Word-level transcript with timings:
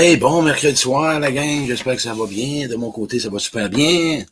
Hey, 0.00 0.16
bon 0.16 0.42
mercredi 0.42 0.76
soir, 0.76 1.18
la 1.18 1.32
gang. 1.32 1.66
J'espère 1.66 1.96
que 1.96 2.02
ça 2.02 2.14
va 2.14 2.24
bien. 2.28 2.68
De 2.68 2.76
mon 2.76 2.92
côté, 2.92 3.18
ça 3.18 3.30
va 3.30 3.40
super 3.40 3.68
bien. 3.68 4.22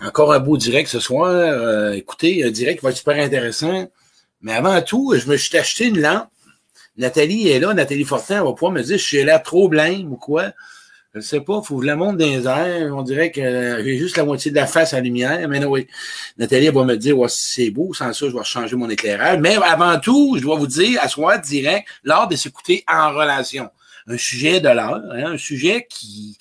Encore 0.00 0.32
un 0.32 0.38
beau 0.38 0.56
direct 0.56 0.88
ce 0.88 1.00
soir. 1.00 1.28
Euh, 1.28 1.90
écoutez, 1.90 2.44
un 2.44 2.52
direct 2.52 2.78
qui 2.78 2.84
va 2.84 2.90
être 2.90 2.98
super 2.98 3.16
intéressant. 3.16 3.90
Mais 4.42 4.52
avant 4.52 4.80
tout, 4.80 5.12
je 5.18 5.28
me 5.28 5.36
suis 5.36 5.58
acheté 5.58 5.86
une 5.86 6.00
lampe. 6.00 6.28
Nathalie 6.96 7.48
est 7.48 7.58
là. 7.58 7.74
Nathalie 7.74 8.04
Fortin, 8.04 8.44
va 8.44 8.52
pouvoir 8.52 8.70
me 8.70 8.80
dire 8.80 9.00
si 9.00 9.16
j'ai 9.16 9.24
l'air 9.24 9.42
trop 9.42 9.68
blême 9.68 10.12
ou 10.12 10.16
quoi. 10.16 10.52
Je 11.14 11.18
ne 11.18 11.22
sais 11.24 11.40
pas, 11.40 11.60
faut 11.62 11.78
que 11.78 11.82
je 11.82 11.88
la 11.88 11.96
montre 11.96 12.18
dans 12.18 12.56
airs. 12.56 12.96
On 12.96 13.02
dirait 13.02 13.32
que 13.32 13.82
j'ai 13.82 13.98
juste 13.98 14.16
la 14.16 14.24
moitié 14.24 14.52
de 14.52 14.56
la 14.56 14.68
face 14.68 14.94
à 14.94 15.00
lumière. 15.00 15.48
Mais 15.48 15.58
non, 15.58 15.70
oui. 15.70 15.88
Nathalie 16.38 16.68
va 16.68 16.84
me 16.84 16.96
dire, 16.96 17.16
c'est 17.28 17.70
beau, 17.70 17.92
sans 17.92 18.12
ça, 18.12 18.28
je 18.28 18.36
vais 18.36 18.44
changer 18.44 18.76
mon 18.76 18.88
éclairage. 18.88 19.40
Mais 19.40 19.56
avant 19.56 19.98
tout, 19.98 20.36
je 20.36 20.42
dois 20.42 20.56
vous 20.56 20.68
dire, 20.68 21.00
à 21.02 21.08
soir 21.08 21.40
direct, 21.40 21.88
lors 22.04 22.28
de 22.28 22.36
s'écouter 22.36 22.84
en 22.86 23.10
relation. 23.10 23.68
Un 24.06 24.18
sujet 24.18 24.60
de 24.60 24.68
l'heure, 24.68 25.02
hein, 25.12 25.32
un 25.32 25.38
sujet 25.38 25.86
qui, 25.88 26.36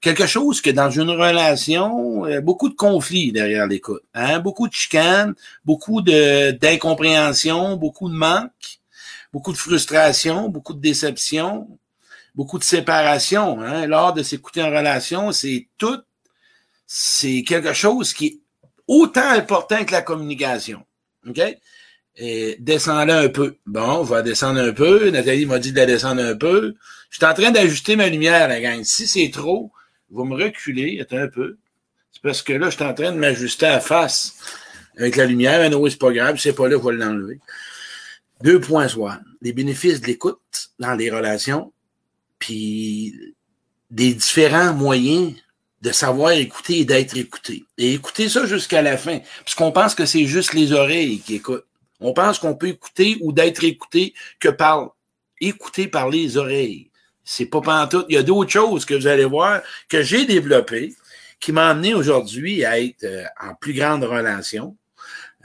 quelque 0.00 0.26
chose 0.26 0.60
que 0.60 0.70
dans 0.70 0.90
une 0.90 1.10
relation, 1.10 2.24
beaucoup 2.42 2.68
de 2.68 2.74
conflits 2.74 3.32
derrière 3.32 3.66
l'écoute, 3.66 4.02
hein, 4.14 4.40
beaucoup 4.40 4.68
de 4.68 4.74
chicanes, 4.74 5.34
beaucoup 5.64 6.02
de 6.02 6.50
d'incompréhension, 6.52 7.76
beaucoup 7.76 8.08
de 8.08 8.14
manque, 8.14 8.80
beaucoup 9.32 9.52
de 9.52 9.56
frustration, 9.56 10.48
beaucoup 10.48 10.74
de 10.74 10.80
déception, 10.80 11.68
beaucoup 12.34 12.58
de 12.58 12.64
séparation. 12.64 13.60
Hein? 13.60 13.86
Lors 13.86 14.12
de 14.12 14.22
s'écouter 14.22 14.62
en 14.62 14.70
relation, 14.70 15.32
c'est 15.32 15.68
tout, 15.78 16.00
c'est 16.86 17.42
quelque 17.42 17.72
chose 17.72 18.12
qui 18.12 18.26
est 18.26 18.38
autant 18.86 19.30
important 19.30 19.84
que 19.84 19.92
la 19.92 20.02
communication. 20.02 20.84
OK? 21.26 21.40
Et 22.16 22.58
un 22.86 23.28
peu. 23.28 23.56
Bon, 23.66 23.98
on 23.98 24.02
va 24.02 24.22
descendre 24.22 24.60
un 24.60 24.72
peu. 24.72 25.10
Nathalie 25.10 25.46
m'a 25.46 25.58
dit 25.58 25.72
de 25.72 25.78
la 25.78 25.86
descendre 25.86 26.22
un 26.22 26.36
peu. 26.36 26.74
Je 27.14 27.18
suis 27.18 27.26
en 27.26 27.32
train 27.32 27.52
d'ajuster 27.52 27.94
ma 27.94 28.08
lumière, 28.08 28.48
la 28.48 28.60
gang. 28.60 28.82
Si 28.82 29.06
c'est 29.06 29.30
trop, 29.30 29.70
vous 30.10 30.24
me 30.24 30.34
reculer, 30.34 30.98
attends 31.00 31.18
un 31.18 31.28
peu. 31.28 31.58
C'est 32.10 32.20
parce 32.20 32.42
que 32.42 32.52
là, 32.54 32.70
je 32.70 32.74
suis 32.74 32.84
en 32.84 32.92
train 32.92 33.12
de 33.12 33.18
m'ajuster 33.18 33.66
à 33.66 33.78
face 33.78 34.34
avec 34.98 35.14
la 35.14 35.24
lumière. 35.24 35.70
Non, 35.70 35.88
c'est 35.88 35.96
pas 35.96 36.10
grave, 36.10 36.38
c'est 36.40 36.54
pas 36.54 36.66
là, 36.66 36.76
je 36.76 36.88
vais 36.88 36.96
l'enlever. 36.96 37.38
Deux 38.42 38.60
points 38.60 38.88
soit. 38.88 39.20
Les 39.42 39.52
bénéfices 39.52 40.00
de 40.00 40.08
l'écoute 40.08 40.72
dans 40.80 40.96
les 40.96 41.08
relations 41.08 41.72
puis 42.40 43.14
des 43.92 44.12
différents 44.12 44.74
moyens 44.74 45.34
de 45.82 45.92
savoir 45.92 46.32
écouter 46.32 46.80
et 46.80 46.84
d'être 46.84 47.16
écouté. 47.16 47.64
Et 47.78 47.94
écouter 47.94 48.28
ça 48.28 48.44
jusqu'à 48.44 48.82
la 48.82 48.96
fin, 48.96 49.20
puisqu'on 49.44 49.70
pense 49.70 49.94
que 49.94 50.04
c'est 50.04 50.26
juste 50.26 50.52
les 50.52 50.72
oreilles 50.72 51.20
qui 51.20 51.36
écoutent. 51.36 51.66
On 52.00 52.12
pense 52.12 52.40
qu'on 52.40 52.56
peut 52.56 52.70
écouter 52.70 53.18
ou 53.20 53.32
d'être 53.32 53.62
écouté 53.62 54.14
que 54.40 54.48
par 54.48 54.96
écouter 55.40 55.86
par 55.86 56.10
les 56.10 56.36
oreilles. 56.36 56.90
C'est 57.24 57.46
pas 57.46 57.60
pantoute. 57.60 58.06
Il 58.08 58.14
y 58.14 58.18
a 58.18 58.22
d'autres 58.22 58.50
choses 58.50 58.84
que 58.84 58.94
vous 58.94 59.06
allez 59.06 59.24
voir 59.24 59.60
que 59.88 60.02
j'ai 60.02 60.26
développées 60.26 60.94
qui 61.40 61.52
m'ont 61.52 61.60
amené 61.60 61.94
aujourd'hui 61.94 62.64
à 62.64 62.78
être 62.78 63.04
euh, 63.04 63.24
en 63.42 63.54
plus 63.54 63.74
grande 63.74 64.04
relation, 64.04 64.76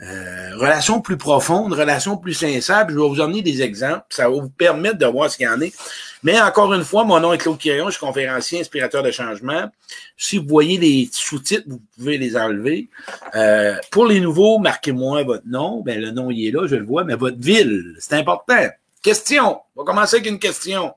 euh, 0.02 0.56
relation 0.56 1.02
plus 1.02 1.18
profonde, 1.18 1.74
relation 1.74 2.16
plus 2.16 2.32
sincère. 2.32 2.86
Je 2.88 2.94
vais 2.94 3.00
vous 3.00 3.20
emmener 3.20 3.42
des 3.42 3.60
exemples. 3.60 4.06
Ça 4.08 4.30
va 4.30 4.34
vous 4.34 4.48
permettre 4.48 4.96
de 4.96 5.04
voir 5.04 5.30
ce 5.30 5.36
qu'il 5.36 5.44
y 5.44 5.48
en 5.48 5.60
est. 5.60 5.74
Mais 6.22 6.40
encore 6.40 6.72
une 6.72 6.84
fois, 6.84 7.04
mon 7.04 7.20
nom 7.20 7.34
est 7.34 7.38
Claude 7.38 7.58
Quirion, 7.58 7.86
je 7.86 7.96
suis 7.96 8.00
conférencier, 8.00 8.60
inspirateur 8.60 9.02
de 9.02 9.10
changement. 9.10 9.70
Si 10.16 10.38
vous 10.38 10.46
voyez 10.48 10.78
les 10.78 11.10
sous-titres, 11.12 11.64
vous 11.66 11.82
pouvez 11.96 12.16
les 12.16 12.34
enlever. 12.34 12.88
Euh, 13.34 13.76
pour 13.90 14.06
les 14.06 14.20
nouveaux, 14.20 14.58
marquez-moi 14.58 15.22
votre 15.24 15.46
nom. 15.46 15.82
Ben, 15.82 16.00
le 16.00 16.12
nom, 16.12 16.30
il 16.30 16.46
est 16.46 16.50
là, 16.50 16.66
je 16.66 16.76
le 16.76 16.84
vois, 16.84 17.04
mais 17.04 17.14
votre 17.14 17.38
ville, 17.38 17.94
c'est 17.98 18.14
important. 18.14 18.68
Question. 19.02 19.60
On 19.76 19.82
va 19.82 19.86
commencer 19.86 20.16
avec 20.16 20.30
une 20.30 20.38
question. 20.38 20.94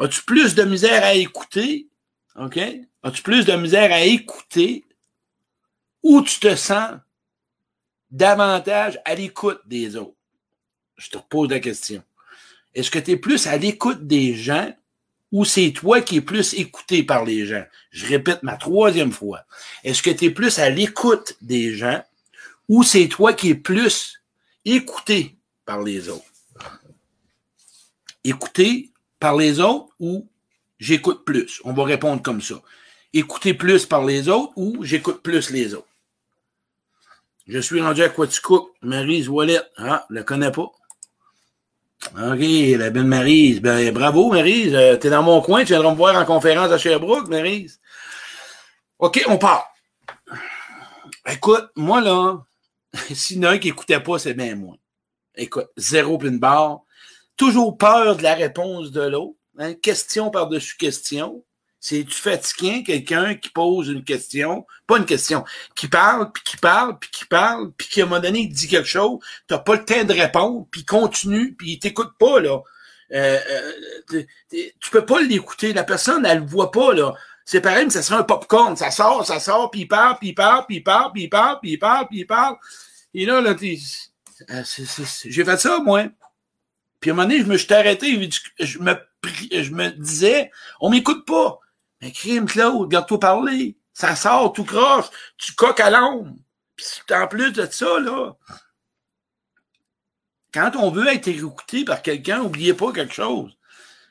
As-tu 0.00 0.22
plus 0.22 0.54
de 0.54 0.62
misère 0.64 1.04
à 1.04 1.12
écouter? 1.12 1.86
OK? 2.34 2.58
As-tu 3.02 3.22
plus 3.22 3.44
de 3.44 3.52
misère 3.52 3.92
à 3.92 4.00
écouter? 4.00 4.86
Ou 6.02 6.22
tu 6.22 6.40
te 6.40 6.56
sens 6.56 6.92
davantage 8.10 8.98
à 9.04 9.14
l'écoute 9.14 9.60
des 9.66 9.96
autres? 9.96 10.16
Je 10.96 11.10
te 11.10 11.18
pose 11.18 11.50
la 11.50 11.60
question. 11.60 12.02
Est-ce 12.74 12.90
que 12.90 12.98
tu 12.98 13.10
es 13.10 13.16
plus 13.16 13.46
à 13.46 13.58
l'écoute 13.58 14.06
des 14.06 14.34
gens 14.34 14.74
ou 15.32 15.44
c'est 15.44 15.70
toi 15.72 16.00
qui 16.00 16.16
es 16.16 16.20
plus 16.22 16.54
écouté 16.54 17.02
par 17.02 17.26
les 17.26 17.44
gens? 17.44 17.64
Je 17.90 18.06
répète 18.06 18.42
ma 18.42 18.56
troisième 18.56 19.12
fois. 19.12 19.44
Est-ce 19.84 20.02
que 20.02 20.10
tu 20.10 20.24
es 20.26 20.30
plus 20.30 20.58
à 20.58 20.70
l'écoute 20.70 21.36
des 21.42 21.74
gens 21.74 22.02
ou 22.70 22.82
c'est 22.84 23.08
toi 23.08 23.34
qui 23.34 23.50
es 23.50 23.54
plus 23.54 24.22
écouté 24.64 25.36
par 25.66 25.82
les 25.82 26.08
autres? 26.08 26.24
Écouté 28.24 28.90
par 29.20 29.36
les 29.36 29.60
autres 29.60 29.88
ou 30.00 30.28
j'écoute 30.78 31.24
plus? 31.24 31.60
On 31.64 31.72
va 31.72 31.84
répondre 31.84 32.22
comme 32.22 32.40
ça. 32.40 32.56
Écouter 33.12 33.54
plus 33.54 33.86
par 33.86 34.04
les 34.04 34.28
autres 34.28 34.52
ou 34.56 34.82
j'écoute 34.82 35.22
plus 35.22 35.50
les 35.50 35.74
autres? 35.74 35.86
Je 37.46 37.58
suis 37.58 37.80
rendu 37.80 38.02
à 38.02 38.08
Quaticook, 38.08 38.70
Marie 38.82 39.26
Wallet. 39.28 39.60
Ah, 39.76 40.06
je 40.08 40.14
la 40.14 40.22
connais 40.22 40.52
pas. 40.52 40.70
OK, 42.14 42.40
la 42.40 42.90
belle 42.90 43.04
Marise. 43.04 43.60
Ben, 43.60 43.92
bravo, 43.92 44.30
Marise. 44.30 44.74
Euh, 44.74 44.96
T'es 44.96 45.10
dans 45.10 45.22
mon 45.22 45.40
coin, 45.40 45.60
tu 45.60 45.72
viendras 45.72 45.90
me 45.90 45.96
voir 45.96 46.16
en 46.16 46.24
conférence 46.24 46.70
à 46.70 46.78
Sherbrooke, 46.78 47.28
Marise. 47.28 47.80
OK, 48.98 49.22
on 49.28 49.38
part. 49.38 49.66
Écoute, 51.28 51.70
moi, 51.76 52.00
là, 52.00 52.42
s'il 53.12 53.38
y 53.38 53.40
en 53.40 53.50
a 53.50 53.52
un 53.52 53.58
qui 53.58 53.68
écoutait 53.68 54.00
pas, 54.00 54.18
c'est 54.18 54.34
bien 54.34 54.54
moi. 54.54 54.76
Écoute, 55.34 55.68
zéro 55.76 56.18
plein 56.18 56.32
barre. 56.32 56.82
Toujours 57.40 57.78
peur 57.78 58.16
de 58.16 58.22
la 58.22 58.34
réponse 58.34 58.90
de 58.90 59.00
l'autre. 59.00 59.38
Hein? 59.58 59.72
Question 59.72 60.28
par-dessus 60.28 60.76
question. 60.76 61.42
C'est-tu 61.80 62.12
fatiguant, 62.12 62.82
quelqu'un 62.82 63.34
qui 63.34 63.48
pose 63.48 63.88
une 63.88 64.04
question, 64.04 64.66
pas 64.86 64.98
une 64.98 65.06
question, 65.06 65.42
qui 65.74 65.88
parle, 65.88 66.30
puis 66.32 66.42
qui 66.44 66.58
parle, 66.58 66.98
puis 66.98 67.08
qui 67.10 67.24
parle, 67.24 67.72
puis 67.72 67.88
qui 67.88 68.02
à 68.02 68.04
un 68.04 68.08
moment 68.08 68.20
donné, 68.20 68.40
il 68.40 68.52
dit 68.52 68.68
quelque 68.68 68.86
chose, 68.86 69.20
t'as 69.46 69.56
pas 69.56 69.76
le 69.76 69.86
temps 69.86 70.04
de 70.04 70.12
répondre, 70.12 70.66
puis 70.70 70.82
il 70.82 70.84
continue, 70.84 71.54
puis 71.54 71.70
il 71.70 71.78
t'écoute 71.78 72.12
pas, 72.18 72.40
là. 72.40 72.60
Euh, 73.12 73.38
euh, 74.12 74.22
tu 74.50 74.90
peux 74.92 75.06
pas 75.06 75.22
l'écouter. 75.22 75.72
La 75.72 75.84
personne, 75.84 76.26
elle 76.26 76.40
le 76.40 76.46
voit 76.46 76.70
pas, 76.70 76.92
là. 76.92 77.14
C'est 77.46 77.62
pareil, 77.62 77.86
mais 77.86 77.90
ça 77.90 78.02
serait 78.02 78.18
un 78.18 78.24
popcorn. 78.24 78.76
Ça 78.76 78.90
sort, 78.90 79.24
ça 79.24 79.40
sort, 79.40 79.70
puis 79.70 79.80
il 79.80 79.88
parle, 79.88 80.18
puis 80.18 80.28
il 80.28 80.34
parle, 80.34 80.66
puis 80.66 80.76
il 80.76 80.82
parle, 80.82 81.10
puis 81.10 81.22
il 81.22 81.30
parle, 81.30 81.58
puis 81.58 81.70
il 81.70 81.78
parle, 81.78 82.06
puis 82.06 82.18
il 82.18 82.26
parle. 82.26 82.56
Et 83.14 83.24
là, 83.24 83.40
là, 83.40 83.56
euh, 84.50 84.62
j'ai 85.24 85.44
fait 85.46 85.56
ça, 85.56 85.78
moi. 85.78 86.04
Puis 87.00 87.10
à 87.10 87.12
un 87.12 87.16
moment 87.16 87.28
donné, 87.28 87.40
je 87.40 87.46
me 87.46 87.56
suis 87.56 87.72
arrêté, 87.72 88.30
je 88.58 88.78
me, 88.78 88.94
je 89.52 89.70
me 89.70 89.90
disais, 89.90 90.50
on 90.80 90.90
m'écoute 90.90 91.26
pas. 91.26 91.58
Mais 92.00 92.12
crime, 92.12 92.46
Claude, 92.46 92.82
regarde-toi 92.82 93.20
parler. 93.20 93.76
Ça 93.92 94.14
sort 94.16 94.52
tout 94.52 94.64
croche. 94.64 95.06
Tu 95.36 95.52
coques 95.54 95.80
à 95.80 95.90
l'ombre. 95.90 96.34
Puis 96.76 96.86
en 97.14 97.26
plus 97.26 97.52
de 97.52 97.66
ça, 97.70 97.98
là, 98.00 98.34
quand 100.52 100.72
on 100.76 100.90
veut 100.90 101.08
être 101.08 101.28
écouté 101.28 101.84
par 101.84 102.02
quelqu'un, 102.02 102.38
n'oubliez 102.38 102.74
pas 102.74 102.92
quelque 102.92 103.14
chose. 103.14 103.56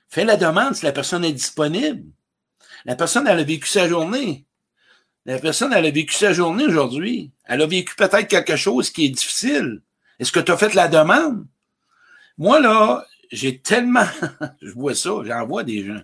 Fais 0.07 0.25
la 0.25 0.37
demande 0.37 0.75
si 0.75 0.85
la 0.85 0.91
personne 0.91 1.25
est 1.25 1.33
disponible. 1.33 2.05
La 2.85 2.95
personne, 2.95 3.27
elle 3.27 3.39
a 3.39 3.43
vécu 3.43 3.67
sa 3.67 3.87
journée. 3.87 4.45
La 5.25 5.37
personne, 5.37 5.73
elle 5.73 5.85
a 5.85 5.91
vécu 5.91 6.15
sa 6.15 6.33
journée 6.33 6.65
aujourd'hui. 6.65 7.31
Elle 7.45 7.61
a 7.61 7.67
vécu 7.67 7.95
peut-être 7.95 8.27
quelque 8.27 8.55
chose 8.55 8.89
qui 8.89 9.05
est 9.05 9.09
difficile. 9.09 9.81
Est-ce 10.17 10.31
que 10.31 10.39
tu 10.39 10.51
as 10.51 10.57
fait 10.57 10.73
la 10.73 10.87
demande? 10.87 11.45
Moi, 12.39 12.61
là, 12.61 13.05
j'ai 13.31 13.59
tellement, 13.59 14.07
je 14.61 14.71
vois 14.71 14.95
ça, 14.95 15.11
j'en 15.25 15.45
vois 15.45 15.63
des 15.63 15.85
gens. 15.85 16.01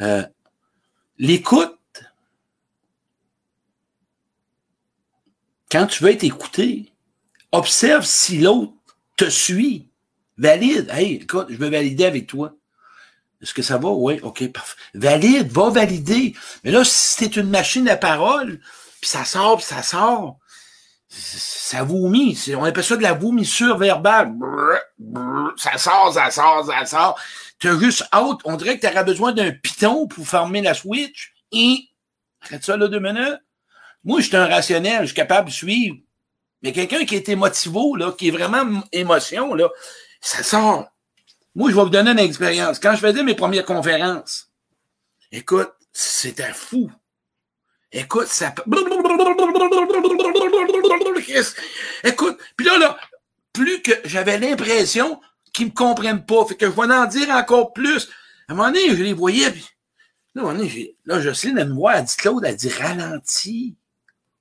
Euh, 0.00 0.24
L'écoute, 1.18 1.76
quand 5.70 5.86
tu 5.86 6.04
veux 6.04 6.10
être 6.10 6.24
écouté, 6.24 6.92
observe 7.52 8.04
si 8.04 8.38
l'autre 8.38 8.72
te 9.16 9.28
suit, 9.28 9.90
valide. 10.38 10.88
Hey, 10.90 11.14
écoute, 11.14 11.48
je 11.50 11.56
veux 11.56 11.70
valider 11.70 12.04
avec 12.04 12.26
toi. 12.26 12.54
Est-ce 13.42 13.52
que 13.52 13.62
ça 13.62 13.78
va? 13.78 13.88
Oui, 13.88 14.20
OK, 14.22 14.46
parfait. 14.52 14.76
Valide, 14.94 15.50
va 15.50 15.70
valider. 15.70 16.34
Mais 16.62 16.70
là, 16.70 16.84
si 16.84 17.16
c'est 17.18 17.36
une 17.36 17.50
machine 17.50 17.88
à 17.88 17.96
parole, 17.96 18.60
puis 19.00 19.10
ça 19.10 19.24
sort, 19.24 19.56
puis 19.56 19.66
ça 19.66 19.82
sort, 19.82 20.38
ça 21.08 21.82
vomit. 21.84 22.38
On 22.56 22.64
appelle 22.64 22.84
ça 22.84 22.96
de 22.96 23.02
la 23.02 23.14
vomissure 23.14 23.78
verbale. 23.78 24.34
Ça 25.56 25.78
sort, 25.78 26.12
ça 26.12 26.30
sort, 26.30 26.66
ça 26.66 26.84
sort. 26.84 27.20
Tu 27.58 27.68
as 27.68 27.78
juste 27.78 28.04
hâte. 28.12 28.38
On 28.44 28.56
dirait 28.56 28.78
que 28.78 28.86
tu 28.86 28.92
aurais 28.92 29.04
besoin 29.04 29.32
d'un 29.32 29.52
piton 29.52 30.06
pour 30.06 30.26
fermer 30.26 30.62
la 30.62 30.74
switch. 30.74 31.34
Et, 31.52 31.88
arrête 32.42 32.64
ça 32.64 32.76
là 32.76 32.88
deux 32.88 33.00
minutes. 33.00 33.40
Moi, 34.04 34.20
je 34.20 34.26
suis 34.26 34.36
un 34.36 34.46
rationnel, 34.46 35.00
je 35.02 35.06
suis 35.06 35.14
capable 35.14 35.48
de 35.48 35.54
suivre. 35.54 35.96
Mais 36.62 36.72
quelqu'un 36.72 37.04
qui 37.04 37.16
est 37.16 37.28
émotivo, 37.28 37.96
là, 37.96 38.12
qui 38.12 38.28
est 38.28 38.30
vraiment 38.30 38.82
émotion, 38.92 39.54
là, 39.54 39.68
ça 40.20 40.42
sort. 40.42 40.88
Moi, 41.54 41.70
je 41.70 41.76
vais 41.76 41.82
vous 41.82 41.88
donner 41.88 42.10
une 42.10 42.18
expérience. 42.18 42.78
Quand 42.78 42.92
je 42.92 43.00
faisais 43.00 43.22
mes 43.22 43.34
premières 43.34 43.64
conférences, 43.64 44.50
écoute, 45.32 45.72
c'était 45.92 46.52
fou. 46.52 46.90
Écoute, 47.98 48.26
ça... 48.26 48.54
Écoute, 52.04 52.38
puis 52.54 52.66
là, 52.66 52.76
là, 52.76 52.98
plus 53.54 53.80
que 53.80 53.92
j'avais 54.04 54.38
l'impression 54.38 55.18
qu'ils 55.54 55.68
me 55.68 55.70
comprennent 55.70 56.26
pas, 56.26 56.44
fait 56.44 56.56
que 56.56 56.66
je 56.66 56.72
vais 56.72 56.92
en 56.92 57.06
dire 57.06 57.30
encore 57.30 57.72
plus. 57.72 58.10
À 58.48 58.52
un 58.52 58.54
moment 58.54 58.68
donné, 58.68 58.90
je 58.90 59.02
les 59.02 59.14
voyais, 59.14 59.50
puis 59.50 59.64
là, 60.34 60.42
à 60.42 60.44
un 60.44 60.48
moment 60.48 60.58
donné, 60.58 60.94
là, 61.06 61.22
Jocelyne, 61.22 61.56
elle 61.56 61.70
me 61.70 61.74
voit, 61.74 61.96
elle 61.96 62.04
dit, 62.04 62.16
Claude, 62.18 62.44
elle 62.44 62.56
dit, 62.56 62.68
ralentis. 62.68 63.76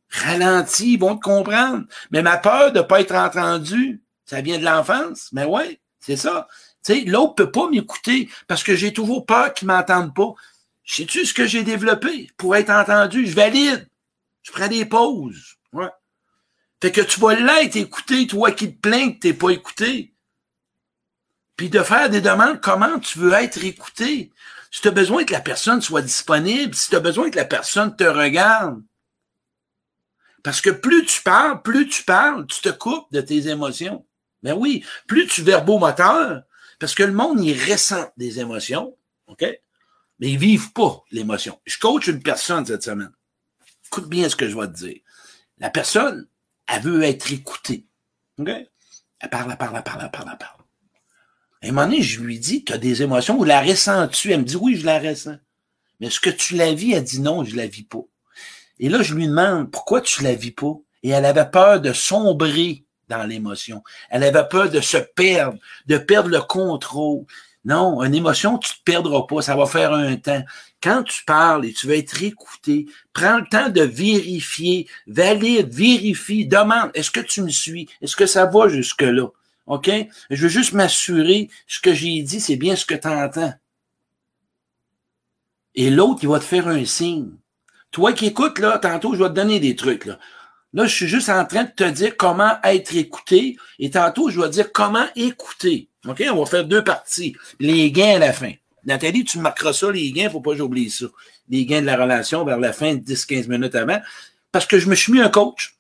Ralentis, 0.10 0.94
ils 0.94 1.00
vont 1.00 1.16
te 1.16 1.24
comprendre. 1.24 1.86
Mais 2.12 2.22
ma 2.22 2.38
peur 2.38 2.74
de 2.74 2.81
pas 2.81 3.00
être 3.00 3.16
entendu, 3.16 4.02
ça 4.25 4.42
vient 4.42 4.60
de 4.60 4.66
l'enfance. 4.66 5.30
Mais 5.31 5.46
ouais, 5.46 5.80
c'est 6.02 6.18
ça. 6.18 6.50
Tu 6.84 6.94
sais, 6.94 7.02
l'autre 7.06 7.36
peut 7.36 7.52
pas 7.52 7.69
m'écouter 7.69 8.30
parce 8.50 8.66
que 8.66 8.75
j'ai 8.75 8.92
toujours 8.92 9.25
peur 9.25 9.54
qu'ils 9.54 9.69
m'entendent 9.69 10.13
pas. 10.13 10.34
Sais-tu 10.85 11.25
ce 11.25 11.33
que 11.33 11.47
j'ai 11.47 11.63
développé 11.63 12.29
pour 12.37 12.55
être 12.55 12.69
entendu? 12.69 13.25
Je 13.25 13.35
valide. 13.35 13.87
Je 14.43 14.51
prends 14.51 14.67
des 14.67 14.85
pauses. 14.85 15.55
Ouais. 15.73 15.89
Fait 16.81 16.91
que 16.91 17.01
tu 17.01 17.19
vas 17.19 17.33
l'être 17.33 17.75
écouté, 17.75 18.27
toi 18.27 18.51
qui 18.51 18.75
te 18.75 18.79
plains 18.79 19.11
que 19.11 19.19
t'es 19.19 19.33
pas 19.33 19.49
écouté. 19.49 20.13
Puis 21.57 21.69
de 21.69 21.81
faire 21.81 22.09
des 22.09 22.21
demandes, 22.21 22.61
comment 22.61 22.99
tu 22.99 23.17
veux 23.17 23.33
être 23.33 23.63
écouté. 23.63 24.31
Si 24.69 24.81
tu 24.81 24.87
as 24.89 24.91
besoin 24.91 25.23
que 25.23 25.31
la 25.33 25.41
personne 25.41 25.81
soit 25.81 26.01
disponible, 26.01 26.75
si 26.75 26.89
tu 26.89 26.95
as 26.95 26.99
besoin 26.99 27.29
que 27.31 27.37
la 27.37 27.45
personne 27.45 27.95
te 27.95 28.03
regarde. 28.03 28.83
Parce 30.43 30.61
que 30.61 30.69
plus 30.69 31.05
tu 31.05 31.23
parles, 31.23 31.61
plus 31.63 31.87
tu 31.87 32.03
parles, 32.03 32.45
tu 32.45 32.61
te 32.61 32.69
coupes 32.69 33.11
de 33.11 33.21
tes 33.21 33.47
émotions. 33.47 34.05
Ben 34.43 34.53
oui, 34.53 34.85
plus 35.07 35.25
tu 35.27 35.41
verbomoteur, 35.41 36.43
parce 36.77 36.93
que 36.93 37.01
le 37.01 37.13
monde, 37.13 37.43
il 37.43 37.59
ressent 37.71 38.11
des 38.17 38.39
émotions, 38.39 38.95
OK? 39.27 39.43
Mais 40.19 40.29
ils 40.29 40.38
vivent 40.38 40.71
pas 40.71 41.03
l'émotion. 41.12 41.59
Je 41.65 41.77
coach 41.77 42.07
une 42.07 42.23
personne 42.23 42.65
cette 42.65 42.83
semaine. 42.83 43.12
Écoute 43.88 44.07
bien 44.07 44.29
ce 44.29 44.35
que 44.35 44.50
je 44.50 44.57
vais 44.57 44.67
te 44.67 44.73
dire. 44.73 45.00
La 45.57 45.69
personne, 45.69 46.27
elle 46.67 46.81
veut 46.81 47.03
être 47.03 47.31
écoutée. 47.31 47.85
OK? 48.39 48.50
Elle 49.19 49.29
parle, 49.29 49.51
elle 49.51 49.57
parle, 49.57 49.75
elle 49.77 49.83
parle, 49.83 50.01
elle 50.03 50.12
parle, 50.12 50.29
elle 50.31 50.38
parle. 50.38 50.62
À 51.62 51.67
un 51.67 51.71
moment 51.71 51.88
donné, 51.88 52.01
je 52.01 52.21
lui 52.21 52.39
dis, 52.39 52.63
tu 52.63 52.73
as 52.73 52.77
des 52.77 53.01
émotions, 53.01 53.39
ou 53.39 53.44
la 53.44 53.62
ressens-tu? 53.62 54.31
Elle 54.31 54.41
me 54.41 54.45
dit, 54.45 54.56
oui, 54.56 54.75
je 54.75 54.85
la 54.85 55.00
ressens. 55.00 55.38
Mais 56.00 56.07
est-ce 56.07 56.19
que 56.19 56.29
tu 56.29 56.56
la 56.56 56.73
vis? 56.73 56.94
Elle 56.94 57.03
dit, 57.03 57.21
non, 57.21 57.44
je 57.44 57.56
la 57.56 57.68
vis 57.68 57.83
pas. 57.83 58.03
Et 58.79 58.89
là, 58.89 59.01
je 59.01 59.13
lui 59.13 59.27
demande, 59.27 59.71
pourquoi 59.71 60.01
tu 60.01 60.23
la 60.23 60.35
vis 60.35 60.51
pas? 60.51 60.75
Et 61.01 61.09
elle 61.09 61.25
avait 61.25 61.50
peur 61.50 61.79
de 61.79 61.94
sombrer 61.94 62.85
dans 63.07 63.23
l'émotion. 63.23 63.83
Elle 64.09 64.23
avait 64.23 64.47
peur 64.47 64.69
de 64.69 64.81
se 64.81 64.97
perdre, 64.97 65.57
de 65.85 65.97
perdre 65.97 66.29
le 66.29 66.41
contrôle. 66.41 67.25
Non, 67.65 68.03
une 68.03 68.13
émotion, 68.13 68.59
tu 68.59 68.69
te 68.69 68.83
perdras 68.85 69.23
pas, 69.23 69.41
ça 69.41 69.56
va 69.56 69.65
faire 69.65 69.91
un 69.91 70.15
temps. 70.17 70.44
Quand 70.81 71.01
tu 71.01 71.25
parles 71.25 71.65
et 71.65 71.73
tu 71.73 71.88
veux 71.88 71.95
être 71.95 72.21
écouté, 72.21 72.85
prends 73.12 73.39
le 73.39 73.47
temps 73.50 73.69
de 73.69 73.81
vérifier, 73.81 74.88
valide, 75.07 75.73
vérifie, 75.73 76.45
demande, 76.45 76.91
est-ce 76.94 77.09
que 77.09 77.21
tu 77.21 77.41
me 77.41 77.50
suis? 77.50 77.89
Est-ce 78.01 78.15
que 78.15 78.27
ça 78.27 78.45
va 78.45 78.69
jusque-là? 78.69 79.27
OK? 79.65 79.89
Je 80.29 80.44
veux 80.44 80.50
juste 80.50 80.73
m'assurer, 80.73 81.50
ce 81.65 81.79
que 81.79 81.91
j'ai 81.91 82.21
dit, 82.21 82.39
c'est 82.39 82.56
bien 82.56 82.75
ce 82.75 82.85
que 82.85 82.94
tu 82.94 83.07
entends. 83.07 83.53
Et 85.73 85.89
l'autre, 85.89 86.19
il 86.21 86.29
va 86.29 86.38
te 86.38 86.45
faire 86.45 86.68
un 86.68 86.85
signe. 86.85 87.31
Toi 87.89 88.13
qui 88.13 88.27
écoutes, 88.27 88.59
là, 88.59 88.77
tantôt, 88.77 89.15
je 89.15 89.23
vais 89.23 89.29
te 89.29 89.33
donner 89.33 89.59
des 89.59 89.75
trucs, 89.75 90.06
là. 90.06 90.19
Là, 90.73 90.85
je 90.85 90.94
suis 90.94 91.07
juste 91.07 91.29
en 91.29 91.45
train 91.45 91.63
de 91.63 91.71
te 91.71 91.89
dire 91.89 92.18
comment 92.18 92.57
être 92.63 92.95
écouté. 92.95 93.56
Et 93.79 93.89
tantôt, 93.89 94.29
je 94.29 94.41
vais 94.41 94.47
te 94.47 94.53
dire 94.53 94.73
comment 94.73 95.06
écouter. 95.15 95.89
OK? 96.07 96.24
On 96.31 96.40
va 96.40 96.46
faire 96.46 96.66
deux 96.66 96.84
parties. 96.84 97.36
Les 97.60 97.92
gains 97.92 98.16
à 98.16 98.19
la 98.19 98.34
fin. 98.34 98.52
Nathalie, 98.86 99.24
tu 99.24 99.40
marqueras 99.40 99.74
ça, 99.74 99.92
les 99.92 100.12
gains, 100.12 100.30
faut 100.30 100.42
pas 100.42 100.52
que 100.52 100.57
j'oublie 100.57 100.90
ça. 100.90 101.06
Les 101.50 101.66
gains 101.66 101.81
de 101.81 101.88
la 101.88 101.98
relation 101.98 102.46
vers 102.46 102.60
la 102.60 102.72
fin, 102.72 102.96
10-15 102.96 103.48
minutes 103.50 103.75
avant. 103.75 104.00
Parce 104.52 104.66
que 104.66 104.80
je 104.80 104.88
me 104.88 104.96
suis 104.96 105.12
mis 105.12 105.19
un 105.19 105.30
coach. 105.30 105.75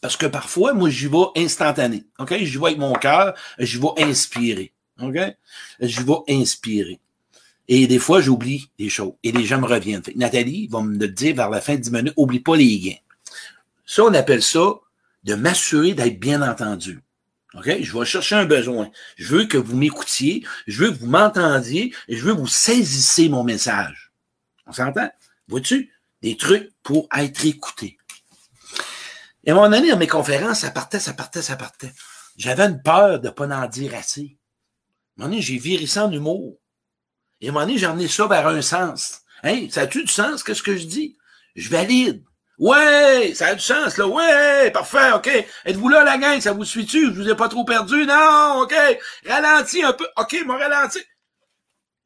Parce 0.00 0.16
que 0.16 0.26
parfois, 0.26 0.74
moi, 0.74 0.90
j'y 0.90 1.06
vais 1.06 1.26
instantané. 1.36 2.04
OK? 2.18 2.34
J'y 2.38 2.58
vais 2.58 2.66
avec 2.66 2.78
mon 2.78 2.92
cœur, 2.92 3.34
j'y 3.58 3.78
vais 3.78 4.02
inspirer. 4.02 4.72
OK? 5.00 5.18
J'y 5.80 6.02
vais 6.02 6.40
inspirer. 6.40 7.00
Et 7.68 7.86
des 7.86 7.98
fois, 7.98 8.20
j'oublie 8.20 8.70
des 8.78 8.88
choses. 8.88 9.12
Et 9.22 9.30
les 9.30 9.44
gens 9.44 9.60
me 9.60 9.66
reviennent. 9.66 10.02
Nathalie 10.16 10.68
va 10.68 10.80
me 10.82 11.06
dire 11.06 11.36
vers 11.36 11.50
la 11.50 11.60
fin 11.60 11.74
de 11.74 11.80
10 11.80 11.92
minutes, 11.92 12.14
oublie 12.16 12.40
pas 12.40 12.56
les 12.56 12.78
gains. 12.78 12.96
Ça, 13.84 14.04
on 14.04 14.14
appelle 14.14 14.42
ça 14.42 14.74
de 15.24 15.34
m'assurer 15.34 15.92
d'être 15.94 16.18
bien 16.18 16.42
entendu. 16.42 17.00
Je 17.54 17.98
vais 17.98 18.04
chercher 18.04 18.34
un 18.34 18.44
besoin. 18.44 18.90
Je 19.16 19.26
veux 19.28 19.46
que 19.46 19.56
vous 19.56 19.76
m'écoutiez, 19.76 20.46
je 20.66 20.84
veux 20.84 20.90
que 20.90 20.98
vous 20.98 21.06
m'entendiez 21.06 21.94
et 22.08 22.16
je 22.16 22.22
veux 22.22 22.34
que 22.34 22.40
vous 22.40 22.46
saisissez 22.46 23.28
mon 23.28 23.42
message. 23.42 24.12
On 24.66 24.72
s'entend? 24.72 25.10
Vois-tu? 25.48 25.92
Des 26.20 26.36
trucs 26.36 26.72
pour 26.82 27.08
être 27.16 27.44
écouté. 27.46 27.96
Et 29.44 29.50
à 29.50 29.54
un 29.54 29.56
moment 29.56 29.70
donné, 29.70 29.90
dans 29.90 29.96
mes 29.96 30.06
conférences, 30.06 30.60
ça 30.60 30.70
partait, 30.70 31.00
ça 31.00 31.14
partait, 31.14 31.42
ça 31.42 31.56
partait. 31.56 31.92
J'avais 32.36 32.64
une 32.64 32.82
peur 32.82 33.18
de 33.18 33.28
ne 33.28 33.32
pas 33.32 33.48
en 33.48 33.66
dire 33.66 33.94
assez. 33.94 34.36
À 35.18 35.22
un 35.22 35.24
moment 35.24 35.30
donné, 35.30 35.42
j'ai 35.42 35.58
viré 35.58 35.86
ça 35.86 36.06
en 36.06 36.12
humour. 36.12 36.58
Et 37.40 37.46
à 37.46 37.50
un 37.50 37.52
moment 37.52 37.66
donné, 37.66 37.78
j'ai 37.78 37.86
emmené 37.86 38.08
ça 38.08 38.26
vers 38.26 38.46
un 38.46 38.60
sens. 38.60 39.22
Hein? 39.42 39.68
Ça 39.70 39.82
a-tu 39.82 40.04
du 40.04 40.12
sens? 40.12 40.42
Qu'est-ce 40.42 40.62
que 40.62 40.76
je 40.76 40.84
dis? 40.84 41.16
Je 41.54 41.70
valide. 41.70 42.24
Ouais, 42.58 43.32
ça 43.34 43.48
a 43.48 43.54
du 43.54 43.60
sens, 43.60 43.96
là. 43.96 44.06
Ouais, 44.08 44.70
parfait, 44.72 45.12
OK. 45.12 45.30
Êtes-vous 45.64 45.88
là, 45.88 46.02
la 46.02 46.18
gang? 46.18 46.40
Ça 46.40 46.52
vous 46.52 46.64
suit-tu? 46.64 47.06
Je 47.06 47.20
vous 47.20 47.28
ai 47.28 47.36
pas 47.36 47.48
trop 47.48 47.64
perdu? 47.64 48.04
Non, 48.04 48.62
OK. 48.62 48.74
Ralentis 49.26 49.82
un 49.82 49.92
peu. 49.92 50.06
OK, 50.16 50.36
moi, 50.44 50.58
ralenti. 50.58 50.98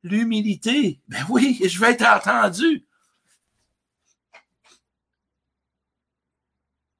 L'humilité. 0.03 1.01
Ben 1.09 1.25
oui, 1.31 1.61
je 1.65 1.81
vais 1.81 1.93
être 1.93 2.05
entendu. 2.05 2.85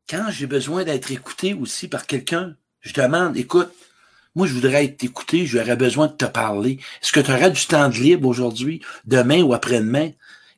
Quand 0.09 0.31
j'ai 0.31 0.47
besoin 0.47 0.85
d'être 0.85 1.11
écouté 1.11 1.53
aussi 1.55 1.89
par 1.89 2.07
quelqu'un, 2.07 2.57
je 2.81 2.93
demande, 2.95 3.37
écoute, 3.37 3.73
moi, 4.35 4.47
je 4.47 4.55
voudrais 4.55 4.85
être 4.85 5.05
écouté, 5.05 5.45
j'aurais 5.45 5.77
besoin 5.77 6.07
de 6.07 6.13
te 6.13 6.25
parler. 6.25 6.79
Est-ce 7.03 7.13
que 7.13 7.21
tu 7.21 7.31
aurais 7.31 7.51
du 7.51 7.67
temps 7.67 7.89
de 7.91 7.97
libre 7.97 8.29
aujourd'hui, 8.29 8.83
demain 9.05 9.43
ou 9.43 9.53
après-demain? 9.53 10.11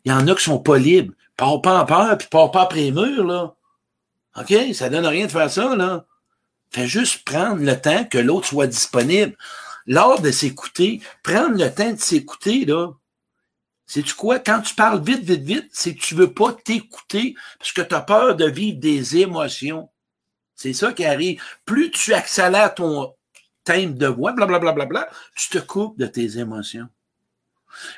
Il 0.04 0.10
y 0.10 0.12
en 0.12 0.28
a 0.28 0.34
qui 0.34 0.44
sont 0.44 0.60
pas 0.60 0.78
libres. 0.78 1.12
Pars 1.36 1.60
pas 1.62 1.80
en 1.80 1.84
peur, 1.84 2.16
puis 2.18 2.28
pars 2.30 2.50
pas 2.50 2.62
après 2.62 2.80
les 2.80 2.92
murs, 2.92 3.24
là. 3.24 3.54
OK? 4.36 4.54
Ça 4.74 4.88
donne 4.88 5.06
rien 5.06 5.26
de 5.26 5.30
faire 5.30 5.50
ça, 5.50 5.74
là. 5.74 6.04
Fais 6.70 6.88
juste 6.88 7.24
prendre 7.24 7.62
le 7.62 7.80
temps 7.80 8.04
que 8.04 8.18
l'autre 8.18 8.48
soit 8.48 8.66
disponible. 8.66 9.36
Lors 9.86 10.20
de 10.20 10.30
s'écouter, 10.30 11.00
prendre 11.22 11.56
le 11.56 11.72
temps 11.72 11.92
de 11.92 12.00
s'écouter, 12.00 12.64
là. 12.64 12.92
Sais-tu 13.86 14.14
quoi? 14.14 14.38
Quand 14.38 14.62
tu 14.62 14.74
parles 14.74 15.02
vite, 15.04 15.22
vite, 15.22 15.42
vite, 15.42 15.68
c'est 15.72 15.94
que 15.94 16.00
tu 16.00 16.14
veux 16.14 16.32
pas 16.32 16.52
t'écouter 16.52 17.34
parce 17.58 17.72
que 17.72 17.82
tu 17.82 17.94
as 17.94 18.00
peur 18.00 18.34
de 18.34 18.46
vivre 18.46 18.78
des 18.78 19.18
émotions. 19.18 19.90
C'est 20.54 20.72
ça 20.72 20.92
qui 20.92 21.04
arrive. 21.04 21.42
Plus 21.64 21.90
tu 21.90 22.14
accélères 22.14 22.74
ton 22.74 23.14
thème 23.64 23.94
de 23.94 24.06
voix, 24.06 24.32
blablabla, 24.32 24.72
bla, 24.72 24.86
bla, 24.86 25.04
bla, 25.04 25.10
tu 25.34 25.48
te 25.48 25.58
coupes 25.58 25.98
de 25.98 26.06
tes 26.06 26.38
émotions. 26.38 26.88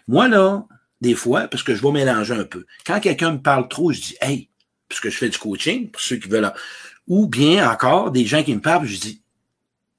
Moi, 0.09 0.28
là, 0.28 0.66
des 1.00 1.14
fois, 1.14 1.48
parce 1.48 1.62
que 1.62 1.74
je 1.74 1.82
vais 1.82 1.92
mélanger 1.92 2.34
un 2.34 2.44
peu. 2.44 2.66
Quand 2.86 3.00
quelqu'un 3.00 3.32
me 3.32 3.40
parle 3.40 3.68
trop, 3.68 3.92
je 3.92 4.00
dis 4.00 4.16
Hey, 4.20 4.50
puisque 4.88 5.10
je 5.10 5.16
fais 5.16 5.28
du 5.28 5.38
coaching, 5.38 5.90
pour 5.90 6.00
ceux 6.00 6.16
qui 6.16 6.28
veulent. 6.28 6.52
Ou 7.06 7.26
bien 7.26 7.70
encore, 7.70 8.10
des 8.10 8.24
gens 8.24 8.42
qui 8.42 8.54
me 8.54 8.60
parlent, 8.60 8.86
je 8.86 8.98
dis 8.98 9.22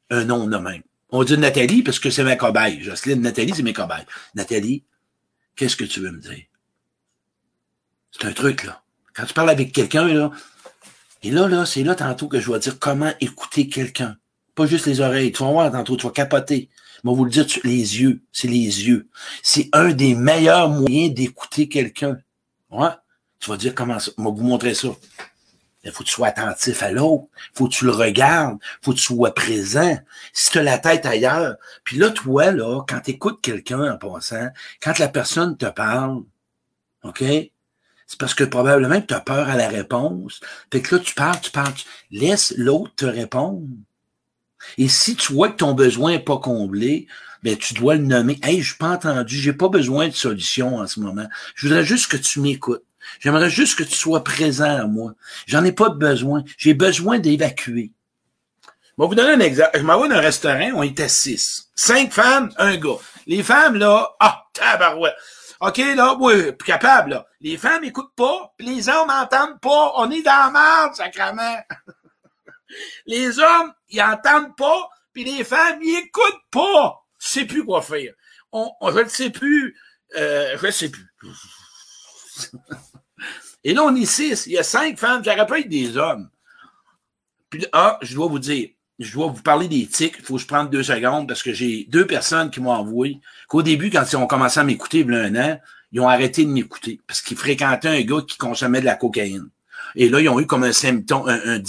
un 0.09 0.25
nom 0.25 0.47
de 0.47 0.57
même. 0.57 0.81
On 1.09 1.23
dit 1.23 1.37
Nathalie 1.37 1.83
parce 1.83 1.99
que 1.99 2.09
c'est 2.09 2.23
ma 2.23 2.35
cobaye. 2.35 2.81
Jocelyne, 2.81 3.21
Nathalie, 3.21 3.53
c'est 3.55 3.63
mes 3.63 3.73
cobayes. 3.73 4.05
Nathalie, 4.35 4.83
qu'est-ce 5.55 5.77
que 5.77 5.85
tu 5.85 6.01
veux 6.01 6.11
me 6.11 6.19
dire? 6.19 6.43
C'est 8.11 8.25
un 8.25 8.33
truc, 8.33 8.63
là. 8.63 8.83
Quand 9.13 9.25
tu 9.25 9.33
parles 9.33 9.49
avec 9.49 9.71
quelqu'un, 9.71 10.07
là, 10.07 10.31
et 11.23 11.31
là, 11.31 11.47
là, 11.47 11.65
c'est 11.65 11.83
là 11.83 11.95
tantôt 11.95 12.27
que 12.27 12.39
je 12.39 12.51
vais 12.51 12.59
dire 12.59 12.77
comment 12.77 13.11
écouter 13.19 13.69
quelqu'un. 13.69 14.17
Pas 14.55 14.65
juste 14.65 14.85
les 14.85 15.01
oreilles. 15.01 15.31
Tu 15.31 15.43
vas 15.43 15.51
voir 15.51 15.71
tantôt, 15.71 15.97
tu 15.97 16.05
vas 16.05 16.11
capoter. 16.11 16.69
Moi, 17.03 17.15
vous 17.15 17.25
le 17.25 17.31
dire, 17.31 17.45
les 17.63 18.01
yeux, 18.01 18.21
c'est 18.31 18.47
les 18.47 18.87
yeux. 18.87 19.07
C'est 19.43 19.69
un 19.73 19.91
des 19.91 20.15
meilleurs 20.15 20.69
moyens 20.69 21.13
d'écouter 21.13 21.69
quelqu'un. 21.69 22.17
Ouais. 22.69 22.89
Tu 23.39 23.49
vas 23.49 23.57
dire 23.57 23.75
comment 23.75 23.99
ça. 23.99 24.11
Moi, 24.17 24.31
vous 24.35 24.43
montrer 24.43 24.73
ça. 24.73 24.89
Il 25.83 25.91
faut 25.91 26.03
que 26.03 26.09
tu 26.09 26.15
sois 26.15 26.27
attentif 26.27 26.83
à 26.83 26.91
l'autre. 26.91 27.27
Il 27.53 27.57
faut 27.57 27.67
que 27.67 27.73
tu 27.73 27.85
le 27.85 27.91
regardes. 27.91 28.57
Il 28.61 28.85
faut 28.85 28.91
que 28.91 28.97
tu 28.97 29.03
sois 29.03 29.33
présent. 29.33 29.97
Si 30.33 30.51
tu 30.51 30.59
as 30.59 30.63
la 30.63 30.79
tête 30.79 31.05
ailleurs. 31.05 31.55
Puis 31.83 31.97
là, 31.97 32.09
toi, 32.09 32.51
là, 32.51 32.81
quand 32.87 32.99
tu 33.01 33.11
écoutes 33.11 33.41
quelqu'un 33.41 33.93
en 33.93 33.97
passant, 33.97 34.49
quand 34.81 34.99
la 34.99 35.07
personne 35.07 35.55
te 35.55 35.67
parle, 35.67 36.23
OK? 37.03 37.23
C'est 38.07 38.19
parce 38.19 38.33
que 38.33 38.45
probablement 38.45 39.01
que 39.01 39.07
tu 39.07 39.13
as 39.13 39.21
peur 39.21 39.49
à 39.49 39.55
la 39.55 39.67
réponse. 39.67 40.39
Fait 40.71 40.81
que 40.81 40.95
là, 40.95 41.01
tu 41.01 41.13
parles, 41.13 41.39
tu 41.41 41.51
parles. 41.51 41.73
Tu... 41.73 41.85
Laisse 42.11 42.53
l'autre 42.57 42.93
te 42.95 43.05
répondre. 43.05 43.67
Et 44.77 44.87
si 44.87 45.15
tu 45.15 45.33
vois 45.33 45.49
que 45.49 45.57
ton 45.57 45.73
besoin 45.73 46.11
n'est 46.11 46.19
pas 46.19 46.37
comblé, 46.37 47.07
ben, 47.43 47.55
tu 47.55 47.73
dois 47.73 47.95
le 47.95 48.03
nommer. 48.03 48.39
Hey, 48.43 48.61
je 48.61 48.69
suis 48.69 48.77
pas 48.77 48.89
entendu, 48.89 49.37
j'ai 49.37 49.53
pas 49.53 49.69
besoin 49.69 50.07
de 50.07 50.13
solution 50.13 50.77
en 50.77 50.87
ce 50.87 50.99
moment. 50.99 51.27
Je 51.55 51.67
voudrais 51.67 51.85
juste 51.85 52.11
que 52.11 52.17
tu 52.17 52.39
m'écoutes. 52.41 52.83
J'aimerais 53.19 53.49
juste 53.49 53.77
que 53.77 53.83
tu 53.83 53.95
sois 53.95 54.23
présent 54.23 54.77
à 54.77 54.85
moi. 54.85 55.13
J'en 55.45 55.63
ai 55.63 55.71
pas 55.71 55.89
besoin. 55.89 56.43
J'ai 56.57 56.73
besoin 56.73 57.19
d'évacuer. 57.19 57.91
Vais 58.97 59.05
vous 59.05 59.15
donner 59.15 59.33
un 59.33 59.39
exemple. 59.39 59.71
Je 59.75 59.83
m'en 59.83 60.01
vais 60.01 60.09
dans 60.09 60.15
un 60.15 60.21
restaurant, 60.21 60.71
on 60.75 60.83
était 60.83 61.07
six. 61.07 61.69
Cinq 61.75 62.11
femmes, 62.11 62.51
un 62.57 62.77
gars. 62.77 62.97
Les 63.27 63.43
femmes, 63.43 63.75
là, 63.75 64.09
ah, 64.19 64.45
tabarouette. 64.53 65.15
OK, 65.59 65.77
là, 65.77 66.15
oui, 66.19 66.51
capable, 66.65 67.11
là. 67.11 67.25
Les 67.41 67.57
femmes 67.57 67.83
écoutent 67.83 68.15
pas, 68.15 68.53
les 68.59 68.89
hommes 68.89 69.07
n'entendent 69.07 69.59
pas. 69.59 69.93
On 69.97 70.09
est 70.09 70.21
dans 70.21 70.31
la 70.31 70.51
merde, 70.51 70.95
sacrement. 70.95 71.57
Les 73.05 73.39
hommes, 73.39 73.73
ils 73.89 74.01
entendent 74.01 74.55
pas, 74.55 74.89
puis 75.13 75.23
les 75.23 75.43
femmes, 75.43 75.79
ils 75.81 76.03
écoutent 76.05 76.45
pas. 76.51 77.03
Je 77.19 77.27
sais 77.27 77.45
plus 77.45 77.65
quoi 77.65 77.81
faire. 77.81 78.13
je 78.53 79.03
ne 79.03 79.09
sais 79.09 79.29
plus. 79.29 79.75
Euh, 80.15 80.57
je 80.59 80.65
ne 80.65 80.71
sais 80.71 80.89
plus. 80.89 81.07
Et 83.63 83.73
là, 83.73 83.83
on 83.83 83.95
est 83.95 84.05
six. 84.05 84.45
Il 84.47 84.53
y 84.53 84.57
a 84.57 84.63
cinq 84.63 84.97
femmes. 84.97 85.23
J'aurais 85.23 85.45
pas 85.45 85.59
être 85.59 85.69
des 85.69 85.97
hommes. 85.97 86.29
Puis, 87.49 87.65
ah, 87.73 87.97
je 88.01 88.13
dois 88.15 88.27
vous 88.27 88.39
dire, 88.39 88.69
je 88.99 89.11
dois 89.11 89.27
vous 89.27 89.41
parler 89.41 89.67
des 89.67 89.85
tics. 89.87 90.15
Il 90.19 90.23
faut 90.23 90.35
que 90.35 90.41
je 90.41 90.47
prenne 90.47 90.69
deux 90.69 90.83
secondes 90.83 91.27
parce 91.27 91.43
que 91.43 91.53
j'ai 91.53 91.85
deux 91.89 92.07
personnes 92.07 92.49
qui 92.49 92.61
m'ont 92.61 92.71
envoyé 92.71 93.19
qu'au 93.47 93.63
début, 93.63 93.89
quand 93.89 94.05
ils 94.11 94.15
ont 94.15 94.27
commencé 94.27 94.59
à 94.59 94.63
m'écouter 94.63 94.99
il 94.99 95.11
y 95.11 95.15
a 95.15 95.19
un 95.19 95.35
an, 95.35 95.59
ils 95.91 95.99
ont 95.99 96.07
arrêté 96.07 96.45
de 96.45 96.49
m'écouter 96.49 96.99
parce 97.07 97.21
qu'ils 97.21 97.37
fréquentaient 97.37 97.87
un 97.87 98.01
gars 98.01 98.21
qui 98.27 98.37
consommait 98.37 98.81
de 98.81 98.85
la 98.85 98.95
cocaïne. 98.95 99.49
Et 99.95 100.09
là, 100.09 100.19
ils 100.19 100.29
ont 100.29 100.39
eu 100.39 100.45
comme 100.45 100.63
un 100.63 100.73
symptôme, 100.73 101.27
un, 101.27 101.55
un, 101.55 101.61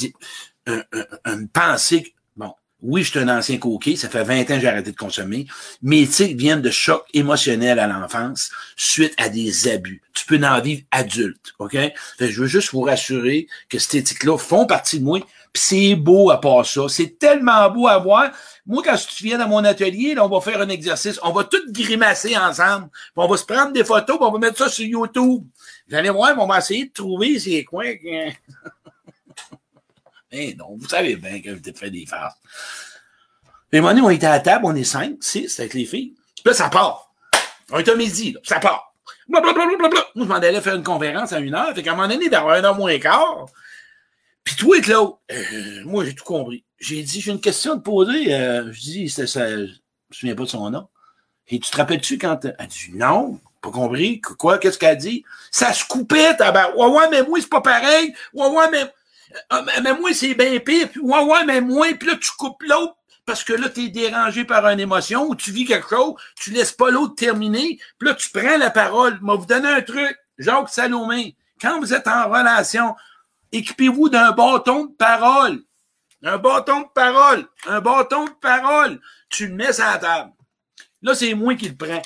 un, 0.69 0.83
une 1.25 1.49
pensée 1.49 2.15
bon, 2.37 2.53
oui, 2.81 3.03
je 3.03 3.11
suis 3.11 3.19
un 3.19 3.29
ancien 3.29 3.59
coquet, 3.59 3.97
ça 3.97 4.09
fait 4.09 4.23
20 4.23 4.43
ans 4.43 4.45
que 4.45 4.61
j'ai 4.61 4.69
arrêté 4.69 4.93
de 4.93 4.97
consommer. 4.97 5.47
Mes 5.83 6.07
tics 6.07 6.37
viennent 6.37 6.63
de 6.63 6.71
chocs 6.71 7.05
émotionnels 7.13 7.79
à 7.79 7.87
l'enfance 7.87 8.51
suite 8.77 9.15
à 9.19 9.29
des 9.29 9.69
abus. 9.69 10.01
Tu 10.15 10.25
peux 10.27 10.41
en 10.45 10.61
vivre 10.61 10.83
adulte, 10.91 11.55
OK? 11.59 11.77
je 12.21 12.41
veux 12.41 12.47
juste 12.47 12.73
vous 12.73 12.83
rassurer 12.83 13.49
que 13.69 13.79
ces 13.79 14.03
tics-là 14.03 14.39
font 14.39 14.67
partie 14.67 15.01
de 15.01 15.05
moi, 15.05 15.21
puis 15.53 15.63
c'est 15.63 15.95
beau 15.97 16.31
à 16.31 16.41
part 16.41 16.67
ça. 16.67 16.83
C'est 16.89 17.19
tellement 17.19 17.71
beau 17.71 17.89
à 17.89 17.99
voir. 17.99 18.31
Moi, 18.67 18.83
quand 18.85 18.97
tu 18.97 19.25
viens 19.25 19.39
dans 19.39 19.49
mon 19.49 19.65
atelier, 19.65 20.15
là, 20.15 20.25
on 20.25 20.29
va 20.29 20.41
faire 20.41 20.61
un 20.61 20.69
exercice. 20.69 21.19
On 21.23 21.33
va 21.33 21.45
tout 21.45 21.63
grimacer 21.71 22.37
ensemble. 22.37 22.91
Puis 22.91 23.13
on 23.17 23.27
va 23.27 23.37
se 23.37 23.45
prendre 23.45 23.73
des 23.73 23.85
photos, 23.85 24.19
puis 24.19 24.27
on 24.27 24.33
va 24.33 24.39
mettre 24.39 24.59
ça 24.59 24.69
sur 24.69 24.85
YouTube. 24.85 25.43
Vous 25.89 25.97
allez 25.97 26.11
voir, 26.11 26.35
on 26.39 26.47
va 26.47 26.59
essayer 26.59 26.87
de 26.87 26.93
trouver 26.93 27.39
ces 27.39 27.65
coins. 27.65 27.95
Eh 30.31 30.55
non, 30.55 30.77
vous 30.79 30.89
savez 30.89 31.17
bien 31.17 31.41
que 31.41 31.51
vous 31.51 31.77
fait 31.77 31.91
des 31.91 32.07
farces. 32.07 32.37
Et 33.73 33.79
un 33.79 33.99
on 33.99 34.11
était 34.11 34.27
à 34.27 34.31
la 34.31 34.41
table, 34.41 34.65
on 34.67 34.75
est 34.75 34.85
cinq, 34.85 35.17
six, 35.21 35.59
avec 35.61 35.75
les 35.75 35.85
filles. 35.85 36.15
Puis 36.37 36.45
là, 36.47 36.55
ça 36.55 36.69
part. 36.69 37.13
On 37.71 37.79
est 37.79 37.89
à 37.89 37.95
midi, 37.95 38.33
là, 38.33 38.41
ça 38.43 38.61
part. 38.61 38.95
Blablabla. 39.29 39.67
Moi, 39.67 39.91
je 40.17 40.23
m'en 40.23 40.35
allais 40.37 40.61
faire 40.61 40.75
une 40.75 40.83
conférence 40.83 41.33
à 41.33 41.39
une 41.39 41.55
heure. 41.55 41.75
Fait 41.75 41.83
qu'à 41.83 41.93
un 41.93 41.97
moment 41.97 42.09
donné, 42.09 42.29
d'avoir 42.29 42.55
un 42.55 42.65
heure 42.65 42.75
moins 42.75 42.93
un 42.93 42.99
quart. 42.99 43.47
Puis 44.43 44.57
toi, 44.57 44.81
Claude, 44.81 45.13
euh, 45.31 45.85
moi, 45.85 46.05
j'ai 46.05 46.15
tout 46.15 46.25
compris. 46.25 46.65
J'ai 46.79 47.03
dit, 47.03 47.21
j'ai 47.21 47.33
une 47.33 47.41
question 47.41 47.75
à 47.75 47.77
te 47.77 47.83
poser. 47.83 48.35
Euh, 48.35 48.73
je 48.73 48.81
dis, 48.81 49.09
ça, 49.11 49.27
ça, 49.27 49.49
je 49.51 49.63
me 49.65 49.69
souviens 50.13 50.35
pas 50.35 50.45
de 50.45 50.49
son 50.49 50.71
nom. 50.71 50.89
Et 51.49 51.59
tu 51.59 51.71
te 51.71 51.77
rappelles-tu 51.77 52.17
quand 52.19 52.45
elle 52.45 52.67
dit, 52.69 52.93
non, 52.95 53.39
pas 53.61 53.71
compris. 53.71 54.21
Quoi, 54.21 54.59
qu'est-ce 54.59 54.79
qu'elle 54.79 54.97
dit? 54.97 55.25
Ça 55.51 55.73
se 55.75 55.85
coupait, 55.85 56.37
tabac. 56.37 56.75
Ouais, 56.77 56.87
ouais, 56.87 57.11
mais 57.11 57.23
moi, 57.23 57.39
c'est 57.41 57.51
pas 57.51 57.61
pareil. 57.61 58.15
Ouais, 58.33 58.49
ouais, 58.49 58.71
mais, 58.71 58.91
ah, 59.51 59.65
mais 59.83 59.95
moi, 59.95 60.13
c'est 60.13 60.35
bien 60.35 60.59
pire. 60.59 60.89
Ouais, 61.03 61.23
ouais, 61.23 61.45
mais 61.45 61.61
moi, 61.61 61.89
puis 61.99 62.09
là, 62.09 62.17
tu 62.17 62.31
coupes 62.39 62.63
l'autre 62.63 62.97
parce 63.29 63.45
que 63.45 63.53
là, 63.53 63.69
tu 63.69 63.85
es 63.85 63.89
dérangé 63.89 64.45
par 64.45 64.67
une 64.69 64.81
émotion 64.81 65.29
ou 65.29 65.35
tu 65.35 65.53
vis 65.53 65.67
quelque 65.67 65.91
chose, 65.91 66.15
tu 66.35 66.51
laisses 66.51 66.73
pas 66.73 66.91
l'autre 66.91 67.15
terminer, 67.15 67.79
puis 67.99 68.09
là, 68.09 68.15
tu 68.15 68.31
prends 68.31 68.57
la 68.57 68.71
parole. 68.71 69.21
Vais 69.23 69.37
vous 69.37 69.45
donner 69.45 69.69
un 69.69 69.83
truc, 69.83 70.19
Jacques 70.39 70.71
Salomé. 70.71 71.37
Quand 71.61 71.79
vous 71.79 71.93
êtes 71.93 72.09
en 72.09 72.29
relation, 72.31 72.97
équipez-vous 73.53 74.09
d'un 74.09 74.33
bâton 74.33 74.87
de 74.87 74.93
parole. 74.93 75.63
Un 76.23 76.39
bâton 76.39 76.81
de 76.81 76.89
parole. 76.95 77.47
Un 77.67 77.81
bâton 77.81 78.25
de 78.25 78.31
parole. 78.41 78.99
Tu 79.29 79.49
le 79.49 79.55
mets 79.55 79.75
sur 79.75 79.85
la 79.85 79.99
table. 79.99 80.33
Là, 81.03 81.15
c'est 81.15 81.35
moi 81.35 81.55
qui 81.55 81.69
le 81.69 81.77
prends. 81.77 82.03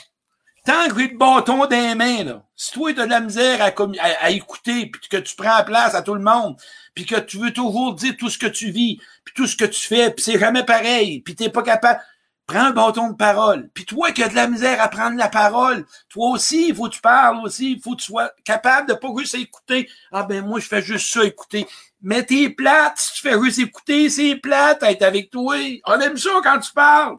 Tant 0.64 0.88
que 0.88 1.00
j'ai 1.00 1.08
le 1.08 1.18
bâton 1.18 1.66
des 1.66 1.96
mains, 1.96 2.22
là, 2.22 2.44
si 2.54 2.70
toi, 2.72 2.92
tu 2.94 3.00
as 3.00 3.06
de 3.06 3.10
la 3.10 3.20
misère 3.20 3.60
à, 3.60 4.30
écouter, 4.30 4.86
puis 4.86 5.08
que 5.10 5.16
tu 5.16 5.34
prends 5.34 5.64
place 5.64 5.96
à 5.96 6.02
tout 6.02 6.14
le 6.14 6.22
monde, 6.22 6.56
puis 6.94 7.04
que 7.04 7.18
tu 7.18 7.38
veux 7.38 7.52
toujours 7.52 7.94
dire 7.94 8.14
tout 8.16 8.30
ce 8.30 8.38
que 8.38 8.46
tu 8.46 8.70
vis, 8.70 9.00
puis 9.24 9.34
tout 9.34 9.48
ce 9.48 9.56
que 9.56 9.64
tu 9.64 9.80
fais, 9.80 10.12
puis 10.12 10.22
c'est 10.24 10.38
jamais 10.38 10.64
pareil, 10.64 11.20
puis 11.20 11.34
t'es 11.34 11.48
pas 11.48 11.64
capable, 11.64 12.00
prends 12.46 12.66
un 12.66 12.70
bâton 12.70 13.08
de 13.10 13.16
parole. 13.16 13.70
Puis 13.74 13.84
toi 13.84 14.12
qui 14.12 14.22
as 14.22 14.28
de 14.28 14.36
la 14.36 14.46
misère 14.46 14.80
à 14.80 14.88
prendre 14.88 15.16
la 15.16 15.28
parole, 15.28 15.84
toi 16.08 16.30
aussi, 16.30 16.68
il 16.68 16.74
faut 16.76 16.88
que 16.88 16.94
tu 16.94 17.00
parles 17.00 17.38
aussi, 17.44 17.72
il 17.72 17.80
faut 17.80 17.96
que 17.96 18.00
tu 18.00 18.06
sois 18.06 18.30
capable 18.44 18.88
de 18.88 18.94
pas 18.94 19.08
juste 19.18 19.34
écouter. 19.34 19.88
Ah 20.12 20.22
ben 20.22 20.46
moi, 20.46 20.60
je 20.60 20.66
fais 20.66 20.82
juste 20.82 21.12
ça, 21.12 21.24
écouter. 21.24 21.66
Mais 22.02 22.24
t'es 22.24 22.50
plate, 22.50 22.98
si 22.98 23.14
tu 23.14 23.22
fais 23.22 23.40
juste 23.42 23.58
écouter, 23.58 24.10
c'est 24.10 24.36
plate, 24.36 24.82
être 24.84 25.02
avec 25.02 25.30
toi. 25.30 25.56
On 25.86 26.00
aime 26.00 26.16
ça 26.16 26.30
quand 26.42 26.58
tu 26.60 26.72
parles. 26.72 27.16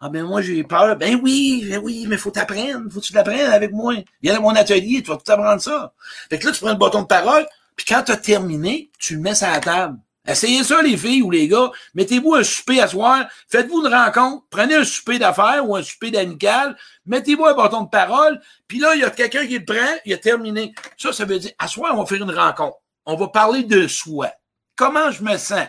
Ah 0.00 0.08
ben 0.10 0.24
moi 0.24 0.42
j'ai 0.42 0.62
peur. 0.64 0.96
Ben 0.96 1.18
oui, 1.22 1.66
ben 1.68 1.80
oui, 1.82 2.06
mais 2.06 2.16
faut 2.16 2.30
t'apprendre, 2.30 2.90
faut 2.92 3.00
que 3.00 3.06
tu 3.06 3.12
t'apprennes 3.12 3.50
avec 3.50 3.72
moi. 3.72 3.94
Viens 4.22 4.36
à 4.36 4.40
mon 4.40 4.54
atelier, 4.54 5.02
tu 5.02 5.10
vas 5.10 5.16
tout 5.16 5.32
apprendre 5.32 5.60
ça. 5.60 5.94
Fait 6.28 6.38
que 6.38 6.46
là, 6.46 6.52
tu 6.52 6.60
prends 6.60 6.70
le 6.70 6.76
bâton 6.76 7.02
de 7.02 7.06
parole, 7.06 7.46
puis 7.76 7.86
quand 7.86 8.02
tu 8.02 8.12
as 8.12 8.16
terminé, 8.16 8.90
tu 8.98 9.14
le 9.14 9.20
mets 9.20 9.34
sur 9.34 9.48
la 9.48 9.60
table. 9.60 9.98
Essayez 10.26 10.64
ça, 10.64 10.82
les 10.82 10.96
filles 10.96 11.22
ou 11.22 11.30
les 11.30 11.46
gars. 11.46 11.70
Mettez-vous 11.94 12.34
un 12.34 12.42
souper 12.42 12.80
à 12.80 12.88
soir. 12.88 13.26
Faites-vous 13.48 13.86
une 13.86 13.94
rencontre. 13.94 14.44
Prenez 14.50 14.74
un 14.74 14.84
souper 14.84 15.18
d'affaires 15.18 15.68
ou 15.68 15.76
un 15.76 15.82
souper 15.82 16.10
d'amical. 16.10 16.76
Mettez-vous 17.06 17.46
un 17.46 17.54
bâton 17.54 17.82
de 17.82 17.88
parole. 17.88 18.40
Puis 18.66 18.80
là, 18.80 18.96
il 18.96 19.02
y 19.02 19.04
a 19.04 19.10
quelqu'un 19.10 19.46
qui 19.46 19.58
le 19.58 19.64
prend. 19.64 19.96
Il 20.04 20.12
a 20.12 20.18
terminé. 20.18 20.74
Ça, 20.98 21.12
ça 21.12 21.24
veut 21.24 21.38
dire, 21.38 21.52
à 21.58 21.68
soir, 21.68 21.92
on 21.94 22.02
va 22.02 22.06
faire 22.06 22.22
une 22.22 22.36
rencontre. 22.36 22.76
On 23.04 23.14
va 23.14 23.28
parler 23.28 23.62
de 23.62 23.86
soi. 23.86 24.32
Comment 24.74 25.12
je 25.12 25.22
me 25.22 25.36
sens? 25.36 25.68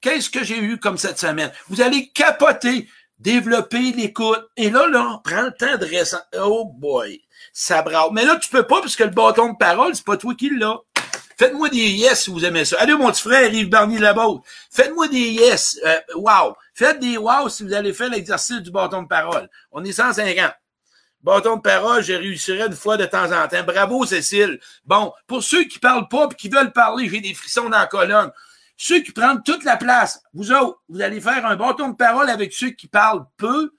Qu'est-ce 0.00 0.30
que 0.30 0.42
j'ai 0.42 0.58
eu 0.58 0.78
comme 0.78 0.96
cette 0.96 1.18
semaine? 1.18 1.52
Vous 1.68 1.82
allez 1.82 2.08
capoter 2.08 2.88
développer 3.18 3.92
l'écoute. 3.92 4.48
Et 4.56 4.70
là, 4.70 4.86
là, 4.88 5.14
on 5.14 5.18
prend 5.18 5.42
le 5.42 5.52
temps 5.52 5.76
de 5.76 5.84
récent. 5.84 6.20
Oh 6.38 6.64
boy, 6.64 7.20
ça 7.52 7.82
brasse. 7.82 8.10
Mais 8.12 8.24
là, 8.24 8.36
tu 8.36 8.48
peux 8.50 8.64
pas 8.64 8.80
parce 8.80 8.96
que 8.96 9.04
le 9.04 9.10
bâton 9.10 9.52
de 9.52 9.56
parole, 9.56 9.94
c'est 9.94 10.04
pas 10.04 10.16
toi 10.16 10.34
qui 10.34 10.50
l'as. 10.50 10.78
Faites-moi 11.38 11.68
des 11.68 11.90
yes 11.90 12.24
si 12.24 12.30
vous 12.30 12.44
aimez 12.44 12.64
ça. 12.64 12.76
Allez, 12.80 12.94
mon 12.94 13.12
petit 13.12 13.22
frère 13.22 13.52
Yves 13.52 13.68
Barnier 13.68 13.98
Labaute. 13.98 14.42
Faites-moi 14.72 15.06
des 15.06 15.30
yes. 15.30 15.78
Euh, 15.86 16.00
wow. 16.16 16.56
Faites 16.74 16.98
des 16.98 17.16
wow 17.16 17.48
si 17.48 17.62
vous 17.62 17.72
allez 17.72 17.92
faire 17.92 18.10
l'exercice 18.10 18.60
du 18.60 18.72
bâton 18.72 19.02
de 19.02 19.08
parole. 19.08 19.48
On 19.70 19.84
est 19.84 19.92
150. 19.92 20.52
Bâton 21.20 21.56
de 21.56 21.60
parole, 21.60 22.02
je 22.02 22.12
réussirai 22.12 22.66
une 22.66 22.72
fois 22.72 22.96
de 22.96 23.04
temps 23.04 23.30
en 23.32 23.46
temps. 23.46 23.62
Bravo, 23.64 24.04
Cécile. 24.04 24.58
Bon, 24.84 25.12
pour 25.26 25.42
ceux 25.42 25.64
qui 25.64 25.78
parlent 25.78 26.08
pas 26.08 26.28
et 26.30 26.34
qui 26.34 26.48
veulent 26.48 26.72
parler, 26.72 27.08
j'ai 27.08 27.20
des 27.20 27.34
frissons 27.34 27.68
dans 27.68 27.78
la 27.78 27.86
colonne. 27.86 28.30
Ceux 28.80 29.00
qui 29.00 29.10
prennent 29.10 29.42
toute 29.42 29.64
la 29.64 29.76
place, 29.76 30.22
vous 30.32 30.52
allez 30.52 31.20
faire 31.20 31.44
un 31.44 31.56
bâton 31.56 31.88
de 31.88 31.96
parole 31.96 32.30
avec 32.30 32.52
ceux 32.52 32.70
qui 32.70 32.86
parlent 32.86 33.26
peu. 33.36 33.72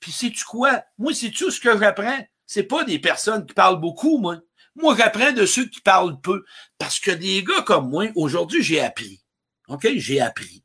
Puis 0.00 0.12
sais-tu 0.12 0.44
quoi? 0.44 0.82
Moi, 0.96 1.12
c'est 1.12 1.30
tout 1.30 1.50
ce 1.50 1.60
que 1.60 1.78
j'apprends? 1.78 2.26
C'est 2.46 2.62
pas 2.62 2.82
des 2.82 2.98
personnes 2.98 3.44
qui 3.44 3.52
parlent 3.52 3.80
beaucoup, 3.80 4.16
moi. 4.16 4.38
Moi, 4.74 4.96
j'apprends 4.96 5.32
de 5.32 5.44
ceux 5.44 5.66
qui 5.66 5.82
parlent 5.82 6.18
peu. 6.22 6.42
Parce 6.78 6.98
que 6.98 7.10
des 7.10 7.44
gars 7.44 7.62
comme 7.62 7.90
moi, 7.90 8.06
aujourd'hui, 8.16 8.62
j'ai 8.62 8.80
appris. 8.80 9.22
OK? 9.68 9.86
J'ai 9.96 10.22
appris. 10.22 10.64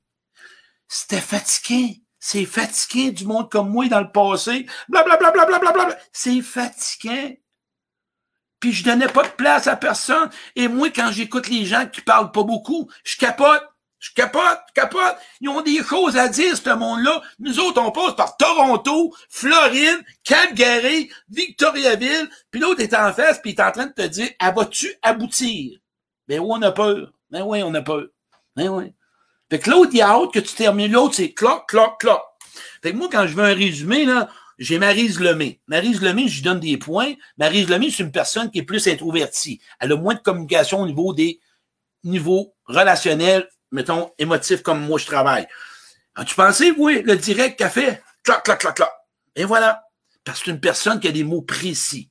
C'était 0.87 1.19
fatigué. 1.19 2.01
C'est 2.17 2.45
fatigué 2.45 3.11
du 3.11 3.25
monde 3.25 3.51
comme 3.51 3.69
moi 3.69 3.89
dans 3.89 3.99
le 3.99 4.11
passé. 4.11 4.67
Blablabla, 4.87 5.31
bla, 5.31 5.45
bla, 5.45 5.59
bla, 5.59 5.71
bla, 5.73 5.85
bla. 5.85 5.97
C'est 6.13 6.41
fatiguant. 6.41 7.33
Puis 8.61 8.71
je 8.71 8.85
donnais 8.85 9.07
pas 9.07 9.23
de 9.23 9.33
place 9.33 9.67
à 9.67 9.75
personne. 9.75 10.29
Et 10.55 10.69
moi, 10.69 10.91
quand 10.91 11.11
j'écoute 11.11 11.49
les 11.49 11.65
gens 11.65 11.87
qui 11.87 11.99
parlent 11.99 12.31
pas 12.31 12.43
beaucoup, 12.43 12.89
je 13.03 13.17
capote. 13.17 13.67
Je 14.01 14.09
capote, 14.15 14.59
capote. 14.73 15.15
Ils 15.41 15.49
ont 15.49 15.61
des 15.61 15.83
choses 15.83 16.17
à 16.17 16.27
dire, 16.27 16.57
ce 16.57 16.69
monde-là. 16.71 17.21
Nous 17.37 17.59
autres, 17.59 17.79
on 17.79 17.91
passe 17.91 18.15
par 18.15 18.35
Toronto, 18.35 19.13
Floride, 19.29 20.03
Calgary, 20.23 21.11
Victoriaville, 21.29 22.27
puis 22.49 22.59
l'autre 22.59 22.81
est 22.81 22.95
en 22.95 23.13
face, 23.13 23.39
puis 23.39 23.51
il 23.51 23.59
est 23.59 23.63
en 23.63 23.71
train 23.71 23.85
de 23.85 23.93
te 23.93 24.07
dire, 24.07 24.29
ah, 24.39 24.51
vas-tu 24.51 24.91
aboutir? 25.03 25.79
Ben 26.27 26.39
oui, 26.39 26.49
on 26.49 26.61
a 26.63 26.71
peur. 26.71 27.13
Ben 27.29 27.43
oui, 27.43 27.61
on 27.63 27.73
a 27.75 27.81
peur. 27.83 28.07
Ben 28.55 28.69
oui. 28.69 28.91
Fait 29.51 29.59
que 29.59 29.69
l'autre, 29.69 29.91
il 29.93 30.01
a 30.01 30.09
hâte 30.09 30.33
que 30.33 30.39
tu 30.39 30.55
termines. 30.55 30.91
L'autre, 30.91 31.15
c'est 31.15 31.33
cloc, 31.33 31.69
cloc, 31.69 31.99
cloc. 31.99 32.21
Fait 32.81 32.93
que 32.93 32.97
moi, 32.97 33.07
quand 33.11 33.27
je 33.27 33.35
veux 33.35 33.43
un 33.43 33.53
résumé, 33.53 34.05
là, 34.05 34.29
j'ai 34.57 34.79
Marise 34.79 35.19
Lemay. 35.19 35.59
Marise 35.67 36.01
Lemay, 36.01 36.27
je 36.27 36.37
lui 36.37 36.41
donne 36.41 36.59
des 36.59 36.77
points. 36.77 37.13
Marise 37.37 37.69
Lemay, 37.69 37.91
c'est 37.91 38.01
une 38.01 38.11
personne 38.11 38.49
qui 38.49 38.59
est 38.59 38.63
plus 38.63 38.87
introvertie. 38.87 39.61
Elle 39.79 39.91
a 39.91 39.95
moins 39.95 40.15
de 40.15 40.19
communication 40.19 40.81
au 40.81 40.87
niveau 40.87 41.13
des 41.13 41.39
niveaux 42.03 42.55
relationnels, 42.65 43.47
mettons, 43.71 44.11
émotif 44.17 44.61
comme 44.61 44.81
moi 44.81 44.99
je 44.99 45.05
travaille. 45.05 45.47
As-tu 46.15 46.35
pensé, 46.35 46.73
oui, 46.77 47.01
le 47.03 47.15
direct 47.15 47.57
qu'a 47.57 47.69
fait? 47.69 48.03
Clac, 48.23 48.43
clac, 48.43 48.59
clac, 48.59 48.75
clac. 48.75 48.91
Et 49.35 49.45
voilà. 49.45 49.83
Parce 50.23 50.39
que 50.39 50.45
c'est 50.45 50.51
une 50.51 50.59
personne 50.59 50.99
qui 50.99 51.07
a 51.07 51.11
des 51.11 51.23
mots 51.23 51.41
précis. 51.41 52.09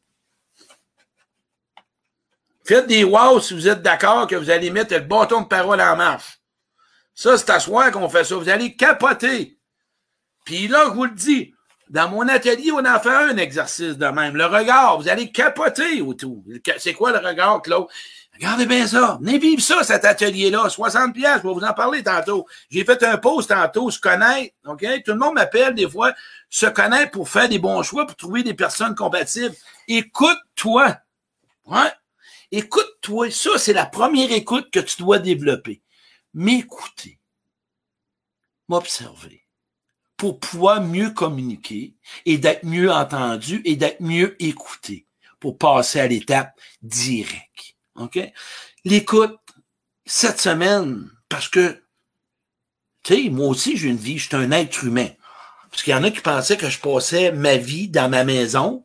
Faites 2.65 2.87
des 2.87 3.05
wow 3.05 3.41
si 3.41 3.55
vous 3.55 3.69
êtes 3.69 3.83
d'accord 3.83 4.27
que 4.27 4.37
vous 4.37 4.51
allez 4.51 4.71
mettre 4.71 4.95
le 4.95 5.01
bâton 5.01 5.43
de 5.43 5.47
parole 5.47 5.81
en 5.81 5.97
marche. 5.97 6.41
Ça, 7.15 7.37
c'est 7.37 7.51
à 7.51 7.61
soi 7.61 7.91
qu'on 7.91 8.09
fait 8.09 8.25
ça. 8.25 8.37
Vous 8.37 8.49
allez 8.49 8.77
capoter. 8.77 9.59
Puis 10.45 10.69
là, 10.69 10.85
je 10.87 10.91
vous 10.91 11.05
le 11.05 11.11
dis, 11.11 11.53
dans 11.89 12.09
mon 12.09 12.27
atelier, 12.29 12.71
on 12.73 12.85
a 12.85 12.99
fait 13.01 13.11
un 13.11 13.37
exercice 13.37 13.99
de 13.99 14.07
même. 14.07 14.37
Le 14.37 14.47
regard, 14.47 14.99
vous 14.99 15.09
allez 15.09 15.31
capoter 15.31 16.01
autour. 16.01 16.43
C'est 16.79 16.95
quoi 16.95 17.13
le 17.13 17.27
regard, 17.27 17.61
Claude? 17.63 17.87
Regardez 18.41 18.65
bien 18.65 18.87
ça. 18.87 19.19
Venez 19.21 19.39
vivre 19.39 19.61
ça, 19.61 19.85
cet 19.85 20.07
atelier-là. 20.07 20.71
60 20.71 21.13
pièces, 21.13 21.43
je 21.43 21.47
vais 21.47 21.53
vous 21.53 21.61
en 21.61 21.75
parler 21.75 22.03
tantôt. 22.03 22.47
J'ai 22.71 22.87
fait 22.87 23.03
un 23.03 23.19
post 23.19 23.51
tantôt, 23.51 23.91
se 23.91 24.01
connaître. 24.01 24.55
OK? 24.67 24.81
Tout 25.05 25.13
le 25.13 25.19
monde 25.19 25.35
m'appelle 25.35 25.75
des 25.75 25.87
fois, 25.87 26.15
se 26.49 26.65
connaître 26.65 27.11
pour 27.11 27.29
faire 27.29 27.51
des 27.51 27.59
bons 27.59 27.83
choix, 27.83 28.07
pour 28.07 28.17
trouver 28.17 28.43
des 28.43 28.55
personnes 28.55 28.95
compatibles. 28.95 29.55
Écoute-toi. 29.89 30.97
Ouais. 31.67 31.93
Écoute-toi. 32.51 33.31
Ça, 33.31 33.59
c'est 33.59 33.75
la 33.75 33.85
première 33.85 34.33
écoute 34.33 34.71
que 34.71 34.81
tu 34.81 35.03
dois 35.03 35.19
développer. 35.19 35.83
M'écouter. 36.33 37.19
M'observer. 38.69 39.45
pour 40.17 40.39
pouvoir 40.41 40.83
mieux 40.83 41.11
communiquer 41.11 41.95
et 42.25 42.39
d'être 42.39 42.65
mieux 42.65 42.91
entendu 42.91 43.61
et 43.65 43.77
d'être 43.77 44.01
mieux 44.01 44.37
écouté 44.43 45.07
pour 45.41 45.59
passer 45.59 46.01
à 46.01 46.07
l'étape 46.07 46.59
directe. 46.83 47.77
OK? 47.97 48.19
L'écoute, 48.85 49.39
cette 50.07 50.41
semaine, 50.41 51.09
parce 51.29 51.49
que, 51.49 51.83
tu 53.03 53.15
sais, 53.15 53.31
moi 53.31 53.49
aussi, 53.49 53.77
j'ai 53.77 53.89
une 53.89 53.97
vie, 53.97 54.19
je 54.19 54.29
suis 54.29 54.37
un 54.37 54.51
être 54.51 54.85
humain. 54.85 55.09
Parce 55.71 55.83
qu'il 55.83 55.93
y 55.93 55.97
en 55.97 56.03
a 56.03 56.11
qui 56.11 56.21
pensaient 56.21 56.57
que 56.57 56.69
je 56.69 56.81
passais 56.81 57.33
ma 57.33 57.57
vie 57.57 57.89
dans 57.89 58.09
ma 58.09 58.25
maison. 58.25 58.85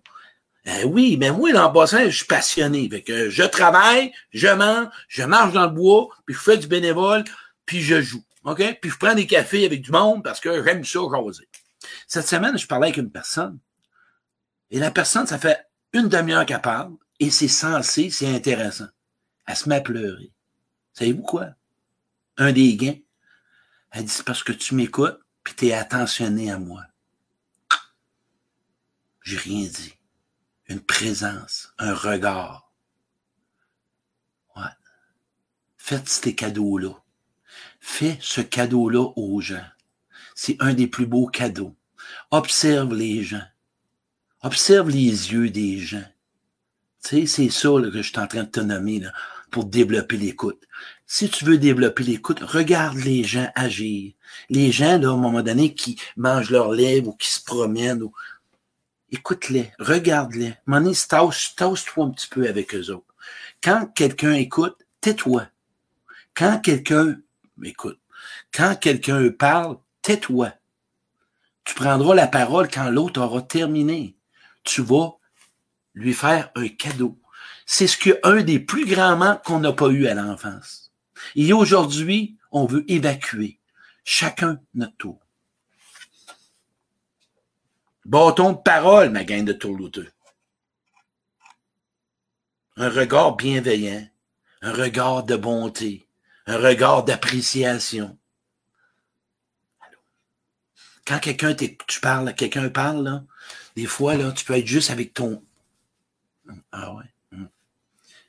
Eh 0.65 0.83
oui, 0.83 1.17
mais 1.17 1.31
moi, 1.31 1.51
l'an 1.51 1.71
passant, 1.71 2.03
je 2.05 2.15
suis 2.15 2.25
passionné. 2.25 2.89
Fait 2.89 3.01
que 3.01 3.29
je 3.29 3.43
travaille, 3.43 4.11
je 4.31 4.47
mange, 4.47 4.87
je 5.07 5.23
marche 5.23 5.53
dans 5.53 5.65
le 5.65 5.71
bois, 5.71 6.09
puis 6.25 6.35
je 6.35 6.39
fais 6.39 6.57
du 6.57 6.67
bénévole, 6.67 7.23
puis 7.65 7.81
je 7.81 8.01
joue. 8.01 8.23
OK? 8.43 8.79
Puis 8.81 8.91
je 8.91 8.97
prends 8.97 9.15
des 9.15 9.27
cafés 9.27 9.65
avec 9.65 9.81
du 9.81 9.91
monde 9.91 10.23
parce 10.23 10.39
que 10.39 10.63
j'aime 10.63 10.85
ça 10.85 10.99
jaser. 11.11 11.47
Cette 12.07 12.27
semaine, 12.27 12.57
je 12.57 12.67
parlais 12.67 12.87
avec 12.87 12.97
une 12.97 13.11
personne. 13.11 13.59
Et 14.71 14.79
la 14.79 14.91
personne, 14.91 15.27
ça 15.27 15.37
fait 15.37 15.65
une 15.93 16.09
demi-heure 16.09 16.45
qu'elle 16.45 16.61
parle, 16.61 16.93
et 17.19 17.29
c'est 17.29 17.47
censé, 17.47 18.09
c'est 18.09 18.27
intéressant. 18.27 18.87
Elle 19.45 19.55
se 19.55 19.69
met 19.69 19.75
à 19.75 19.81
pleurer. 19.81 20.31
Savez-vous 20.93 21.21
quoi? 21.21 21.49
Un 22.37 22.51
des 22.51 22.75
gains. 22.75 22.97
Elle 23.91 24.05
dit, 24.05 24.11
c'est 24.11 24.25
parce 24.25 24.43
que 24.43 24.51
tu 24.51 24.75
m'écoutes, 24.75 25.19
puis 25.43 25.55
tu 25.55 25.71
attentionné 25.71 26.51
à 26.51 26.57
moi. 26.57 26.83
J'ai 29.21 29.37
rien 29.37 29.63
dit. 29.63 29.93
Une 30.67 30.81
présence, 30.81 31.73
un 31.77 31.93
regard. 31.93 32.71
Ouais. 34.55 34.63
Faites 35.77 36.09
ces 36.09 36.35
cadeaux-là. 36.35 36.91
Fais 37.79 38.17
ce 38.19 38.41
cadeau-là 38.41 39.13
aux 39.15 39.41
gens. 39.41 39.65
C'est 40.33 40.57
un 40.59 40.73
des 40.73 40.87
plus 40.87 41.05
beaux 41.05 41.27
cadeaux. 41.27 41.75
Observe 42.31 42.93
les 42.93 43.23
gens. 43.23 43.45
Observe 44.41 44.89
les 44.89 45.31
yeux 45.31 45.49
des 45.49 45.79
gens. 45.79 46.05
Tu 47.03 47.09
sais, 47.09 47.25
c'est 47.27 47.49
ça 47.49 47.69
que 47.69 48.01
je 48.01 48.09
suis 48.09 48.19
en 48.19 48.27
train 48.27 48.43
de 48.43 48.49
te 48.49 48.59
nommer 48.59 48.99
là, 48.99 49.13
pour 49.55 49.63
développer 49.63 50.17
l'écoute. 50.17 50.67
Si 51.07 51.29
tu 51.29 51.45
veux 51.45 51.57
développer 51.57 52.03
l'écoute, 52.03 52.41
regarde 52.41 52.97
les 52.97 53.23
gens 53.23 53.49
agir. 53.55 54.11
Les 54.49 54.69
gens, 54.73 54.99
là, 54.99 55.07
à 55.07 55.11
un 55.11 55.15
moment 55.15 55.41
donné, 55.41 55.73
qui 55.73 55.97
mangent 56.17 56.49
leurs 56.49 56.73
lèvres 56.73 57.07
ou 57.07 57.13
qui 57.13 57.31
se 57.31 57.41
promènent. 57.41 58.03
Ou... 58.03 58.11
Écoute-les, 59.13 59.71
regarde-les. 59.79 60.55
M'en 60.65 60.83
toi 61.85 62.03
un 62.03 62.09
petit 62.09 62.27
peu 62.27 62.49
avec 62.49 62.75
eux 62.75 62.89
autres. 62.91 63.15
Quand 63.63 63.85
quelqu'un 63.95 64.33
écoute, 64.33 64.75
tais-toi. 64.99 65.47
Quand 66.35 66.59
quelqu'un, 66.59 67.15
écoute, 67.63 68.01
quand 68.53 68.75
quelqu'un 68.77 69.21
parle, 69.31 69.77
tais-toi. 70.01 70.51
Tu 71.63 71.75
prendras 71.75 72.13
la 72.13 72.27
parole 72.27 72.67
quand 72.67 72.89
l'autre 72.89 73.21
aura 73.21 73.41
terminé. 73.41 74.17
Tu 74.65 74.81
vas 74.81 75.13
lui 75.93 76.13
faire 76.13 76.51
un 76.55 76.67
cadeau. 76.67 77.17
C'est 77.65 77.87
ce 77.87 77.97
que 77.97 78.19
un 78.23 78.43
des 78.43 78.59
plus 78.59 78.85
grands 78.85 79.17
manques 79.17 79.43
qu'on 79.43 79.59
n'a 79.59 79.73
pas 79.73 79.87
eu 79.87 80.07
à 80.07 80.13
l'enfance. 80.13 80.91
Et 81.35 81.51
aujourd'hui, 81.53 82.37
on 82.51 82.65
veut 82.65 82.89
évacuer 82.89 83.59
chacun 84.03 84.61
notre 84.73 84.95
tour. 84.97 85.19
Bâton 88.05 88.53
de 88.53 88.57
parole, 88.57 89.09
ma 89.09 89.23
gang 89.23 89.43
de 89.43 89.53
tourlouteux. 89.53 90.11
Un 92.77 92.89
regard 92.89 93.35
bienveillant, 93.35 94.07
un 94.61 94.71
regard 94.71 95.23
de 95.23 95.35
bonté, 95.35 96.07
un 96.45 96.57
regard 96.57 97.03
d'appréciation. 97.03 98.17
Quand 101.07 101.19
quelqu'un 101.19 101.55
tu 101.55 101.99
parles, 101.99 102.33
quelqu'un 102.35 102.69
parle, 102.69 103.03
là, 103.03 103.23
des 103.75 103.85
fois, 103.85 104.15
là, 104.15 104.31
tu 104.31 104.45
peux 104.45 104.55
être 104.55 104.67
juste 104.67 104.91
avec 104.91 105.13
ton. 105.13 105.43
Ah 106.71 106.93
ouais. 106.93 107.14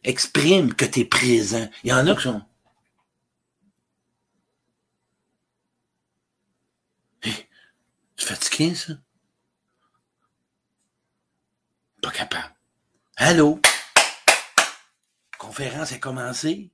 Exprime 0.07 0.73
que 0.73 0.85
tu 0.85 1.01
es 1.01 1.05
présent. 1.05 1.69
Il 1.83 1.91
y 1.91 1.93
en 1.93 2.07
a 2.07 2.15
qui 2.15 2.23
sont. 2.23 2.41
Tu 7.21 8.25
fatigué, 8.25 8.75
ça? 8.77 8.93
Pas 12.01 12.13
capable. 12.13 12.55
Allô? 13.17 13.61
Conférence 15.39 15.91
a 15.91 15.99
commencé. 15.99 16.71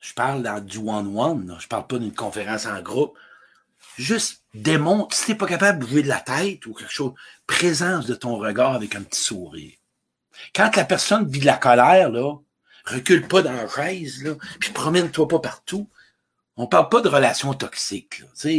Je 0.00 0.14
parle 0.14 0.42
dans 0.42 0.64
du 0.64 0.78
one-one, 0.78 1.56
je 1.60 1.68
parle 1.68 1.86
pas 1.86 1.98
d'une 1.98 2.14
conférence 2.14 2.64
en 2.64 2.80
groupe. 2.80 3.18
Juste 3.98 4.42
démontre, 4.54 5.14
si 5.14 5.26
t'es 5.26 5.34
pas 5.34 5.46
capable 5.46 5.80
de 5.80 5.84
bouger 5.84 6.02
de 6.02 6.08
la 6.08 6.20
tête 6.20 6.64
ou 6.64 6.72
quelque 6.72 6.90
chose, 6.90 7.12
présence 7.46 8.06
de 8.06 8.14
ton 8.14 8.36
regard 8.38 8.72
avec 8.72 8.96
un 8.96 9.02
petit 9.02 9.20
sourire. 9.20 9.76
Quand 10.54 10.74
la 10.76 10.84
personne 10.84 11.28
vit 11.28 11.40
de 11.40 11.46
la 11.46 11.56
colère, 11.56 12.10
là, 12.10 12.34
recule 12.84 13.26
pas 13.26 13.42
dans 13.42 13.52
la 13.52 13.68
chaise, 13.68 14.22
là, 14.24 14.34
puis 14.60 14.70
promène-toi 14.70 15.28
pas 15.28 15.38
partout. 15.38 15.88
On 16.56 16.68
parle 16.68 16.88
pas 16.88 17.00
de 17.00 17.08
relations 17.08 17.52
toxiques. 17.52 18.20
Là, 18.20 18.26
là 18.44 18.50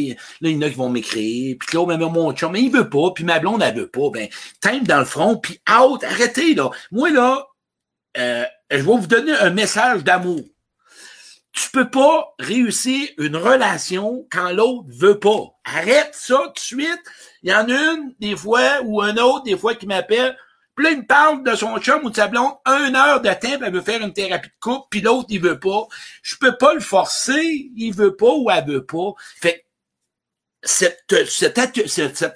il 0.42 0.50
y 0.50 0.58
en 0.58 0.62
a 0.62 0.70
qui 0.70 0.76
vont 0.76 0.90
m'écrire, 0.90 1.56
puis 1.60 1.78
là, 1.78 1.86
même 1.86 2.02
mon 2.12 2.34
chum, 2.34 2.52
mais 2.52 2.62
il 2.62 2.72
veut 2.72 2.90
pas, 2.90 3.12
puis 3.14 3.24
ma 3.24 3.40
blonde, 3.40 3.62
elle 3.64 3.76
veut 3.76 3.88
pas. 3.88 4.10
Ben, 4.12 4.28
t'aimes 4.60 4.84
dans 4.84 5.00
le 5.00 5.06
front, 5.06 5.38
puis 5.38 5.62
out, 5.70 6.04
arrêtez, 6.04 6.56
là. 6.56 6.70
Moi, 6.92 7.12
là, 7.12 7.48
euh, 8.18 8.46
je 8.70 8.78
vais 8.78 8.82
vous 8.82 9.08
donner 9.08 9.34
un 9.34 9.50
message 9.50 10.04
d'amour. 10.04 10.42
Tu 11.54 11.70
peux 11.70 11.90
pas 11.90 12.34
réussir 12.38 13.08
une 13.18 13.38
relation 13.38 14.28
quand 14.30 14.52
l'autre 14.52 14.90
veut 14.90 15.20
pas. 15.20 15.56
Arrête 15.64 16.12
ça 16.14 16.38
tout 16.48 16.54
de 16.54 16.60
suite. 16.60 17.04
Il 17.44 17.50
y 17.50 17.56
en 17.56 17.70
a 17.70 17.94
une, 17.94 18.14
des 18.20 18.36
fois, 18.36 18.82
ou 18.84 19.02
un 19.02 19.16
autre, 19.16 19.44
des 19.44 19.58
fois, 19.58 19.74
qui 19.74 19.88
m'appelle. 19.88 20.36
Puis 20.76 20.86
là, 20.86 20.92
il 20.92 21.06
parle 21.06 21.44
de 21.44 21.56
son 21.56 21.78
chum 21.80 22.04
ou 22.04 22.10
de 22.10 22.16
sa 22.16 22.28
blonde, 22.28 22.54
une 22.66 22.96
heure 22.96 23.22
de 23.22 23.30
temps, 23.30 23.64
elle 23.64 23.74
veut 23.74 23.82
faire 23.82 24.02
une 24.02 24.14
thérapie 24.14 24.50
de 24.50 24.54
couple, 24.60 24.88
puis 24.90 25.02
l'autre, 25.02 25.28
il 25.30 25.42
veut 25.42 25.60
pas. 25.60 25.88
Je 26.22 26.36
peux 26.36 26.58
pas 26.58 26.74
le 26.74 26.82
forcer, 26.82 27.72
il 27.76 27.92
veut 27.94 28.16
pas 28.16 28.34
ou 28.34 28.50
elle 28.52 28.66
veut 28.66 28.86
pas. 28.86 29.14
Fait 29.42 29.66
cet, 30.64 31.06
cet, 31.28 31.58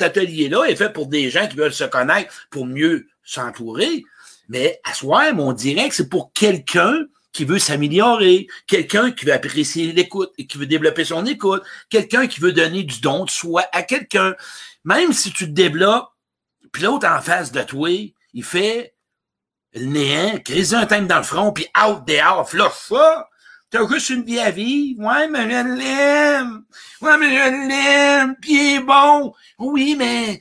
atelier-là 0.01 0.65
est 0.65 0.75
fait 0.75 0.93
pour 0.93 1.07
des 1.07 1.29
gens 1.29 1.47
qui 1.47 1.57
veulent 1.57 1.73
se 1.73 1.83
connaître 1.83 2.33
pour 2.51 2.65
mieux 2.65 3.07
s'entourer. 3.23 4.03
Mais 4.47 4.79
à 4.83 4.93
soi, 4.93 5.33
mon 5.33 5.51
direct, 5.51 5.93
c'est 5.95 6.09
pour 6.09 6.31
quelqu'un 6.33 7.05
qui 7.31 7.45
veut 7.45 7.59
s'améliorer, 7.59 8.47
quelqu'un 8.67 9.11
qui 9.11 9.25
veut 9.25 9.33
apprécier 9.33 9.91
l'écoute 9.91 10.31
et 10.37 10.47
qui 10.47 10.57
veut 10.57 10.65
développer 10.65 11.05
son 11.05 11.25
écoute, 11.25 11.63
quelqu'un 11.89 12.27
qui 12.27 12.39
veut 12.39 12.53
donner 12.53 12.83
du 12.83 13.01
don 13.01 13.25
de 13.25 13.29
soi 13.29 13.65
à 13.71 13.83
quelqu'un. 13.83 14.35
Même 14.83 15.13
si 15.13 15.31
tu 15.31 15.45
te 15.45 15.51
développes, 15.51 16.09
puis 16.71 16.83
l'autre 16.83 17.07
en 17.07 17.21
face 17.21 17.51
de 17.51 17.61
toi, 17.61 17.89
il 18.33 18.43
fait 18.43 18.95
le 19.73 19.85
néant, 19.85 20.39
crise 20.39 20.73
un 20.73 20.85
thème 20.85 21.07
dans 21.07 21.17
le 21.17 21.23
front, 21.23 21.51
puis 21.53 21.67
out 21.77 22.05
dehors, 22.07 22.49
flush 22.49 22.71
ça. 22.89 23.27
T'as 23.69 23.87
juste 23.87 24.09
une 24.09 24.23
vie 24.23 24.39
à 24.39 24.49
vivre. 24.49 25.03
Ouais, 25.03 25.27
mais 25.27 25.43
je 25.43 25.75
l'aime. 25.75 26.63
Ouais, 27.01 27.17
mais 27.19 27.29
je 27.29 27.67
l'aime. 27.67 28.35
Puis 28.41 28.53
il 28.53 28.75
est 28.77 28.79
bon. 28.79 29.33
Oui, 29.59 29.95
mais 29.95 30.39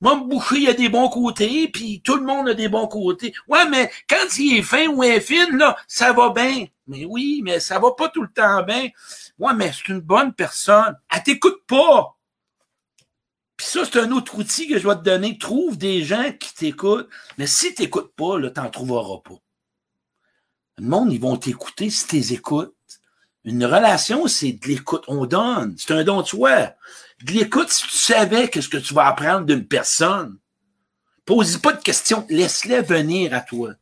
moi, 0.00 0.14
boucher, 0.14 0.60
il 0.60 0.68
a 0.68 0.72
des 0.72 0.88
bons 0.88 1.08
côtés, 1.08 1.68
puis 1.68 2.00
tout 2.00 2.16
le 2.16 2.22
monde 2.22 2.48
a 2.48 2.54
des 2.54 2.68
bons 2.68 2.86
côtés. 2.86 3.34
Ouais, 3.48 3.68
mais 3.68 3.90
quand 4.08 4.38
il 4.38 4.58
est 4.58 4.62
fin 4.62 4.86
ou 4.86 5.02
est 5.02 5.20
fine, 5.20 5.56
là, 5.58 5.76
ça 5.88 6.12
va 6.12 6.30
bien. 6.30 6.66
Mais 6.86 7.04
oui, 7.04 7.42
mais 7.44 7.60
ça 7.60 7.78
va 7.78 7.90
pas 7.92 8.08
tout 8.08 8.22
le 8.22 8.32
temps 8.32 8.62
bien. 8.62 8.88
Ouais, 9.38 9.52
mais 9.54 9.72
c'est 9.72 9.88
une 9.88 10.00
bonne 10.00 10.32
personne. 10.32 10.96
Elle 11.12 11.22
t'écoute 11.24 11.62
pas. 11.66 12.16
Puis 13.60 13.68
ça, 13.68 13.84
c'est 13.84 14.00
un 14.00 14.10
autre 14.12 14.38
outil 14.38 14.68
que 14.68 14.78
je 14.78 14.88
vais 14.88 14.94
te 14.94 15.02
donner. 15.02 15.36
Trouve 15.36 15.76
des 15.76 16.02
gens 16.02 16.32
qui 16.32 16.54
t'écoutent. 16.54 17.10
Mais 17.36 17.46
si 17.46 17.74
t'écoutes 17.74 18.14
pas, 18.16 18.38
là, 18.38 18.48
t'en 18.48 18.70
trouveras 18.70 19.18
pas. 19.22 19.38
Le 20.78 20.86
monde, 20.86 21.12
ils 21.12 21.20
vont 21.20 21.36
t'écouter 21.36 21.90
si 21.90 22.06
t'es 22.06 22.32
écoutes. 22.32 22.74
Une 23.44 23.66
relation, 23.66 24.26
c'est 24.28 24.52
de 24.52 24.66
l'écoute. 24.66 25.04
On 25.08 25.26
donne. 25.26 25.74
C'est 25.76 25.92
un 25.92 26.04
don 26.04 26.22
de 26.22 26.26
soi 26.26 26.74
de 27.22 27.32
l'écoute 27.32 27.68
si 27.68 27.82
tu 27.82 27.98
savais 27.98 28.48
qu'est-ce 28.48 28.70
que 28.70 28.78
tu 28.78 28.94
vas 28.94 29.08
apprendre 29.08 29.44
d'une 29.44 29.68
personne. 29.68 30.38
Pose 31.26 31.58
pas 31.58 31.74
de 31.74 31.82
questions, 31.82 32.24
laisse-les 32.30 32.80
venir 32.80 33.34
à 33.34 33.42
toi. 33.42 33.74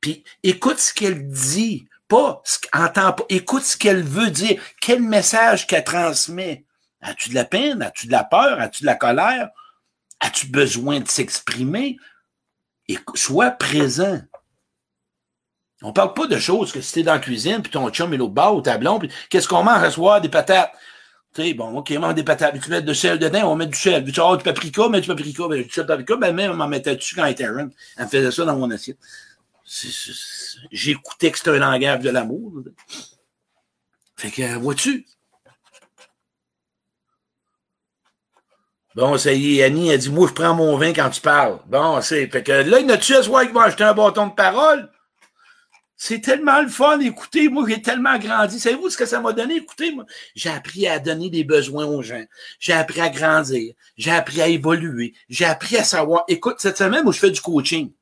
Puis 0.00 0.22
écoute 0.44 0.78
ce 0.78 0.94
qu'elle 0.94 1.28
dit, 1.28 1.88
pas 2.06 2.42
ce 2.44 2.58
entends 2.72 3.12
pas, 3.12 3.24
écoute 3.28 3.64
ce 3.64 3.76
qu'elle 3.76 4.04
veut 4.04 4.30
dire, 4.30 4.62
quel 4.80 5.02
message 5.02 5.66
qu'elle 5.66 5.82
transmet. 5.82 6.64
As-tu 7.04 7.28
de 7.28 7.34
la 7.34 7.44
peine, 7.44 7.82
as-tu 7.82 8.06
de 8.06 8.12
la 8.12 8.24
peur, 8.24 8.58
as-tu 8.58 8.82
de 8.82 8.86
la 8.86 8.94
colère, 8.94 9.50
as-tu 10.20 10.46
besoin 10.46 11.00
de 11.00 11.08
s'exprimer? 11.08 11.98
Sois 13.14 13.50
présent. 13.50 14.20
On 15.82 15.92
parle 15.92 16.14
pas 16.14 16.26
de 16.26 16.38
choses 16.38 16.72
que 16.72 16.80
si 16.80 16.94
t'es 16.94 17.02
dans 17.02 17.12
la 17.12 17.18
cuisine, 17.18 17.60
puis 17.60 17.70
ton 17.70 17.90
chum 17.90 18.14
est 18.14 18.16
l'autre 18.16 18.32
bas 18.32 18.50
au 18.50 18.62
tablon, 18.62 18.98
puis 18.98 19.10
qu'est-ce 19.28 19.46
qu'on 19.46 19.62
mange 19.62 19.82
à 19.82 19.90
soir? 19.90 20.22
Des 20.22 20.30
patates. 20.30 20.72
Tu 21.34 21.42
sais, 21.42 21.52
bon, 21.52 21.76
OK, 21.76 21.92
on 21.94 22.00
mange 22.00 22.14
des 22.14 22.22
patates. 22.22 22.58
Tu 22.58 22.70
mets 22.70 22.80
de 22.80 22.94
sel 22.94 23.18
dedans, 23.18 23.52
on 23.52 23.56
met 23.56 23.66
du 23.66 23.78
sel. 23.78 24.10
Tu 24.10 24.20
as 24.20 24.36
du 24.36 24.42
paprika, 24.42 24.88
mais 24.88 25.02
du 25.02 25.08
paprika, 25.08 25.46
ben, 25.46 25.62
du 25.62 25.70
sel 25.70 25.84
paprika, 25.84 26.16
ben, 26.16 26.34
même, 26.34 26.52
on 26.52 26.56
m'en 26.56 26.68
mettait 26.68 26.96
dessus 26.96 27.14
quand 27.14 27.26
elle 27.26 27.32
était 27.32 27.44
Elle 27.44 27.54
me 27.98 28.08
faisait 28.08 28.30
ça 28.30 28.44
dans 28.46 28.56
mon 28.56 28.70
assiette. 28.70 28.98
J'écoutais 30.72 31.30
que 31.30 31.38
c'était 31.38 31.50
un 31.50 31.58
langage 31.58 32.00
de 32.00 32.10
l'amour. 32.10 32.62
Fait 34.16 34.30
que, 34.30 34.56
vois-tu? 34.56 35.06
Bon, 38.94 39.18
ça 39.18 39.32
y 39.32 39.58
est, 39.58 39.64
Annie 39.64 39.90
a 39.90 39.96
dit, 39.96 40.10
moi, 40.10 40.28
je 40.28 40.32
prends 40.32 40.54
mon 40.54 40.76
vin 40.76 40.92
quand 40.92 41.10
tu 41.10 41.20
parles. 41.20 41.58
Bon, 41.66 42.00
c'est, 42.00 42.28
fait 42.28 42.44
que 42.44 42.52
là, 42.52 42.78
il 42.78 42.90
a-tu 42.90 43.14
à 43.16 43.22
soir 43.24 43.42
qu'il 43.42 43.52
va 43.52 43.64
acheter 43.64 43.82
un 43.82 43.92
bâton 43.92 44.28
de 44.28 44.34
parole? 44.34 44.88
C'est 45.96 46.20
tellement 46.20 46.60
le 46.60 46.68
fun 46.68 46.98
d'écouter. 46.98 47.48
Moi, 47.48 47.64
j'ai 47.68 47.82
tellement 47.82 48.18
grandi. 48.18 48.60
Savez-vous 48.60 48.90
ce 48.90 48.96
que 48.96 49.06
ça 49.06 49.20
m'a 49.20 49.32
donné? 49.32 49.56
Écoutez, 49.56 49.92
moi, 49.92 50.04
j'ai 50.34 50.50
appris 50.50 50.86
à 50.86 50.98
donner 50.98 51.30
des 51.30 51.44
besoins 51.44 51.86
aux 51.86 52.02
gens. 52.02 52.24
J'ai 52.58 52.72
appris 52.72 53.00
à 53.00 53.08
grandir. 53.08 53.74
J'ai 53.96 54.10
appris 54.10 54.42
à 54.42 54.48
évoluer. 54.48 55.14
J'ai 55.28 55.44
appris 55.44 55.76
à 55.76 55.84
savoir. 55.84 56.24
Écoute, 56.28 56.56
cette 56.58 56.78
semaine 56.78 57.06
où 57.06 57.12
je 57.12 57.18
fais 57.18 57.30
du 57.30 57.40
coaching, 57.40 57.92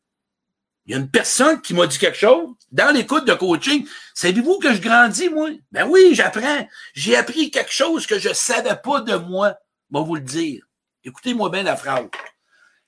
il 0.86 0.92
y 0.92 0.94
a 0.94 0.98
une 0.98 1.10
personne 1.10 1.60
qui 1.60 1.74
m'a 1.74 1.86
dit 1.86 1.98
quelque 1.98 2.18
chose 2.18 2.48
dans 2.72 2.92
l'écoute 2.92 3.26
de 3.26 3.34
coaching. 3.34 3.86
Savez-vous 4.14 4.58
que 4.58 4.74
je 4.74 4.80
grandis, 4.80 5.28
moi? 5.28 5.50
Ben 5.70 5.86
oui, 5.88 6.14
j'apprends. 6.14 6.66
J'ai 6.94 7.14
appris 7.14 7.50
quelque 7.50 7.72
chose 7.72 8.06
que 8.06 8.18
je 8.18 8.32
savais 8.32 8.76
pas 8.82 9.00
de 9.00 9.14
moi. 9.14 9.54
Je 9.94 9.98
vous 9.98 10.14
le 10.16 10.22
dire. 10.22 10.64
Écoutez-moi 11.04 11.50
bien 11.50 11.62
la 11.62 11.76
phrase. 11.76 12.06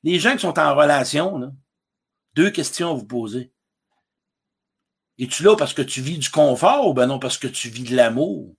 Les 0.03 0.18
gens 0.18 0.35
qui 0.35 0.40
sont 0.40 0.59
en 0.59 0.74
relation, 0.74 1.53
deux 2.35 2.50
questions 2.50 2.90
à 2.90 2.94
vous 2.94 3.07
poser. 3.07 3.53
Es-tu 5.18 5.42
là 5.42 5.57
parce 5.57 5.74
que 5.74 5.83
tu 5.83 6.00
vis 6.00 6.18
du 6.18 6.31
confort 6.31 6.88
ou 6.88 6.94
ben 6.94 7.07
non 7.07 7.18
parce 7.18 7.38
que 7.38 7.46
tu 7.46 7.68
vis 7.68 7.85
de 7.85 7.96
l'amour? 7.96 8.55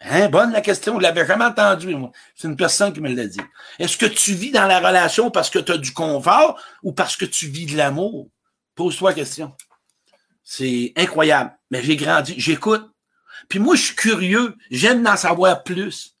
Hein? 0.00 0.28
Bonne 0.28 0.52
la 0.52 0.60
question, 0.60 0.96
je 0.98 1.02
l'avais 1.02 1.26
jamais 1.26 1.44
entendu, 1.44 1.94
moi. 1.94 2.10
C'est 2.34 2.48
une 2.48 2.56
personne 2.56 2.92
qui 2.92 3.00
me 3.00 3.12
l'a 3.12 3.26
dit. 3.26 3.40
Est-ce 3.78 3.96
que 3.96 4.06
tu 4.06 4.34
vis 4.34 4.50
dans 4.50 4.66
la 4.66 4.78
relation 4.78 5.30
parce 5.30 5.48
que 5.48 5.58
tu 5.58 5.72
as 5.72 5.78
du 5.78 5.92
confort 5.92 6.60
ou 6.82 6.92
parce 6.92 7.16
que 7.16 7.24
tu 7.24 7.46
vis 7.48 7.66
de 7.66 7.76
l'amour? 7.76 8.28
Pose-toi 8.74 9.10
la 9.10 9.14
question. 9.14 9.56
C'est 10.42 10.92
incroyable. 10.96 11.56
Mais 11.70 11.82
j'ai 11.82 11.96
grandi, 11.96 12.34
j'écoute. 12.36 12.88
Puis 13.48 13.58
moi, 13.58 13.74
je 13.74 13.82
suis 13.82 13.96
curieux. 13.96 14.56
J'aime 14.70 15.06
en 15.06 15.16
savoir 15.16 15.62
plus. 15.62 16.15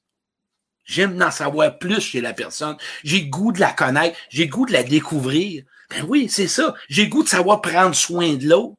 J'aime 0.86 1.20
en 1.20 1.30
savoir 1.30 1.78
plus 1.78 2.00
chez 2.00 2.20
la 2.20 2.32
personne. 2.32 2.76
J'ai 3.02 3.26
goût 3.26 3.52
de 3.52 3.60
la 3.60 3.72
connaître. 3.72 4.16
J'ai 4.30 4.46
goût 4.46 4.64
de 4.66 4.72
la 4.72 4.84
découvrir. 4.84 5.64
Ben 5.90 6.04
oui, 6.08 6.28
c'est 6.28 6.48
ça. 6.48 6.74
J'ai 6.88 7.08
goût 7.08 7.24
de 7.24 7.28
savoir 7.28 7.60
prendre 7.60 7.94
soin 7.94 8.34
de 8.34 8.48
l'autre. 8.48 8.76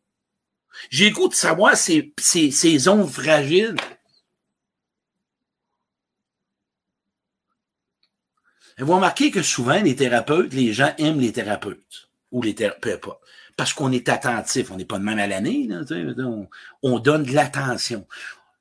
J'ai 0.89 1.11
goût 1.11 1.27
de 1.27 1.33
savoir 1.33 1.75
ses, 1.75 2.13
ses, 2.17 2.79
zones 2.79 3.07
fragiles. 3.07 3.75
Vous 8.77 8.93
remarquez 8.93 9.31
que 9.31 9.41
souvent, 9.41 9.81
les 9.81 9.95
thérapeutes, 9.95 10.53
les 10.53 10.71
gens 10.71 10.93
aiment 10.97 11.19
les 11.19 11.33
thérapeutes. 11.33 12.09
Ou 12.31 12.41
les 12.41 12.55
thérapeutes, 12.55 13.01
pas 13.01 13.19
parce 13.57 13.73
qu'on 13.73 13.91
est 13.91 14.07
attentif. 14.07 14.71
On 14.71 14.77
n'est 14.77 14.85
pas 14.85 14.99
de 14.99 15.03
même 15.03 15.19
à 15.19 15.27
l'année. 15.27 15.67
On 16.83 16.99
donne 16.99 17.23
de 17.23 17.33
l'attention. 17.33 18.07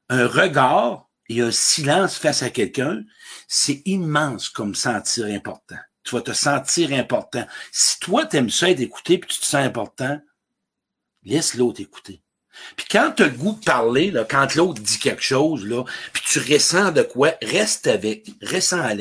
Un 0.08 0.26
regard 0.26 1.05
et 1.28 1.40
un 1.40 1.50
silence 1.50 2.16
face 2.16 2.42
à 2.42 2.50
quelqu'un, 2.50 3.02
c'est 3.48 3.82
immense 3.84 4.48
comme 4.48 4.74
sentir 4.74 5.26
important. 5.26 5.78
Tu 6.04 6.14
vas 6.14 6.22
te 6.22 6.32
sentir 6.32 6.92
important. 6.92 7.46
Si 7.72 7.98
toi, 7.98 8.26
tu 8.26 8.36
aimes 8.36 8.50
ça 8.50 8.70
être 8.70 8.80
écouté 8.80 9.18
puis 9.18 9.28
tu 9.28 9.40
te 9.40 9.46
sens 9.46 9.66
important, 9.66 10.20
laisse 11.24 11.54
l'autre 11.54 11.80
écouter. 11.80 12.22
Puis 12.76 12.86
quand 12.90 13.12
tu 13.16 13.22
as 13.22 13.28
le 13.28 13.36
goût 13.36 13.52
de 13.52 13.64
parler, 13.64 14.10
là, 14.10 14.24
quand 14.24 14.54
l'autre 14.54 14.80
dit 14.80 14.98
quelque 14.98 15.22
chose, 15.22 15.66
là, 15.66 15.84
puis 16.12 16.22
tu 16.26 16.38
ressens 16.38 16.92
de 16.92 17.02
quoi, 17.02 17.34
reste 17.42 17.86
avec, 17.86 18.30
ressens 18.42 18.80
à 18.80 18.94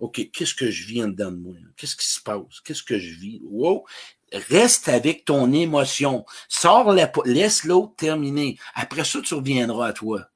OK, 0.00 0.30
qu'est-ce 0.32 0.54
que 0.54 0.70
je 0.70 0.86
vis 0.86 1.02
en 1.02 1.08
dedans 1.08 1.32
de 1.32 1.36
moi? 1.36 1.54
Qu'est-ce 1.76 1.96
qui 1.96 2.06
se 2.06 2.20
passe? 2.20 2.60
Qu'est-ce 2.64 2.82
que 2.82 2.98
je 2.98 3.14
vis? 3.14 3.40
Wow! 3.44 3.84
Reste 4.32 4.88
avec 4.88 5.24
ton 5.24 5.52
émotion. 5.52 6.24
Sors 6.48 6.92
la, 6.92 7.10
laisse 7.24 7.64
l'autre 7.64 7.94
terminer. 7.96 8.58
Après 8.74 9.04
ça, 9.04 9.20
tu 9.20 9.34
reviendras 9.34 9.88
à 9.88 9.92
toi. 9.92 10.30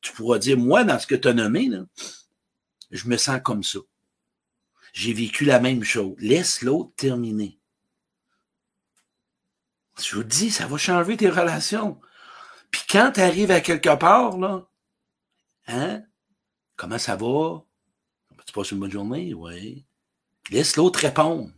Tu 0.00 0.12
pourras 0.12 0.38
dire, 0.38 0.56
moi, 0.56 0.84
dans 0.84 0.98
ce 0.98 1.06
que 1.06 1.14
tu 1.14 1.28
as 1.28 1.34
nommé, 1.34 1.68
là, 1.68 1.84
je 2.90 3.08
me 3.08 3.16
sens 3.16 3.40
comme 3.42 3.62
ça. 3.62 3.80
J'ai 4.92 5.12
vécu 5.12 5.44
la 5.44 5.60
même 5.60 5.84
chose. 5.84 6.14
Laisse 6.18 6.62
l'autre 6.62 6.92
terminer. 6.96 7.58
Je 10.00 10.16
vous 10.16 10.24
dis, 10.24 10.50
ça 10.50 10.66
va 10.66 10.76
changer 10.76 11.16
tes 11.16 11.28
relations. 11.28 12.00
Puis 12.70 12.82
quand 12.88 13.12
tu 13.14 13.20
arrives 13.20 13.50
à 13.50 13.60
quelque 13.60 13.96
part, 13.96 14.38
là, 14.38 14.66
hein, 15.66 16.02
comment 16.76 16.98
ça 16.98 17.16
va? 17.16 17.64
Tu 18.46 18.52
passes 18.52 18.70
une 18.70 18.78
bonne 18.78 18.90
journée? 18.90 19.34
Oui. 19.34 19.84
Laisse 20.50 20.76
l'autre 20.76 21.00
répondre. 21.00 21.50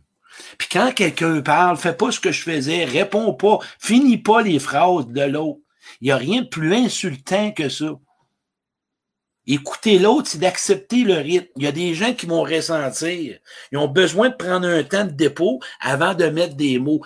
Puis 0.57 0.67
quand 0.71 0.93
quelqu'un 0.93 1.41
parle, 1.41 1.77
fais 1.77 1.95
pas 1.95 2.11
ce 2.11 2.19
que 2.19 2.31
je 2.31 2.41
faisais, 2.41 2.85
réponds 2.85 3.33
pas, 3.33 3.59
finis 3.79 4.17
pas 4.17 4.41
les 4.41 4.59
phrases 4.59 5.07
de 5.07 5.21
l'autre. 5.21 5.61
Il 5.99 6.05
n'y 6.05 6.11
a 6.11 6.17
rien 6.17 6.41
de 6.41 6.47
plus 6.47 6.73
insultant 6.73 7.51
que 7.51 7.69
ça. 7.69 7.99
Écouter 9.47 9.97
l'autre, 9.97 10.27
c'est 10.29 10.37
d'accepter 10.37 11.03
le 11.03 11.15
rythme. 11.15 11.47
Il 11.57 11.63
y 11.63 11.67
a 11.67 11.71
des 11.71 11.93
gens 11.93 12.13
qui 12.13 12.25
vont 12.25 12.43
ressentir. 12.43 13.39
Ils 13.71 13.77
ont 13.77 13.87
besoin 13.87 14.29
de 14.29 14.35
prendre 14.35 14.67
un 14.67 14.83
temps 14.83 15.05
de 15.05 15.11
dépôt 15.11 15.59
avant 15.79 16.13
de 16.13 16.25
mettre 16.25 16.55
des 16.55 16.77
mots. 16.77 17.01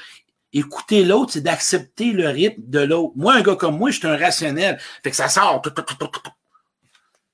Écouter 0.52 1.04
l'autre, 1.04 1.34
c'est 1.34 1.41
d'accepter 1.41 2.12
le 2.12 2.28
rythme 2.28 2.62
de 2.65 2.80
l'autre. 2.80 3.13
Moi, 3.15 3.36
un 3.36 3.41
gars 3.41 3.56
comme 3.56 3.78
moi, 3.78 3.91
je 3.91 4.00
suis 4.00 4.08
un 4.08 4.17
rationnel. 4.17 4.80
Fait 5.04 5.12
que 5.12 5.15
ça 5.15 5.30
sort. 5.30 5.62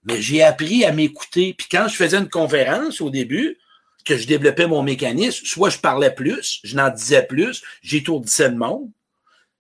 Mais 0.03 0.21
j'ai 0.21 0.43
appris 0.43 0.85
à 0.85 0.91
m'écouter. 0.91 1.53
Puis 1.57 1.67
quand 1.69 1.87
je 1.87 1.95
faisais 1.95 2.17
une 2.17 2.29
conférence 2.29 3.01
au 3.01 3.09
début, 3.09 3.57
que 4.03 4.17
je 4.17 4.27
développais 4.27 4.67
mon 4.67 4.83
mécanisme, 4.83 5.45
soit 5.45 5.69
je 5.69 5.77
parlais 5.77 6.11
plus, 6.11 6.59
je 6.63 6.75
n'en 6.75 6.89
disais 6.89 7.23
plus, 7.23 7.61
j'étourdissais 7.81 8.49
le 8.49 8.55
monde. 8.55 8.89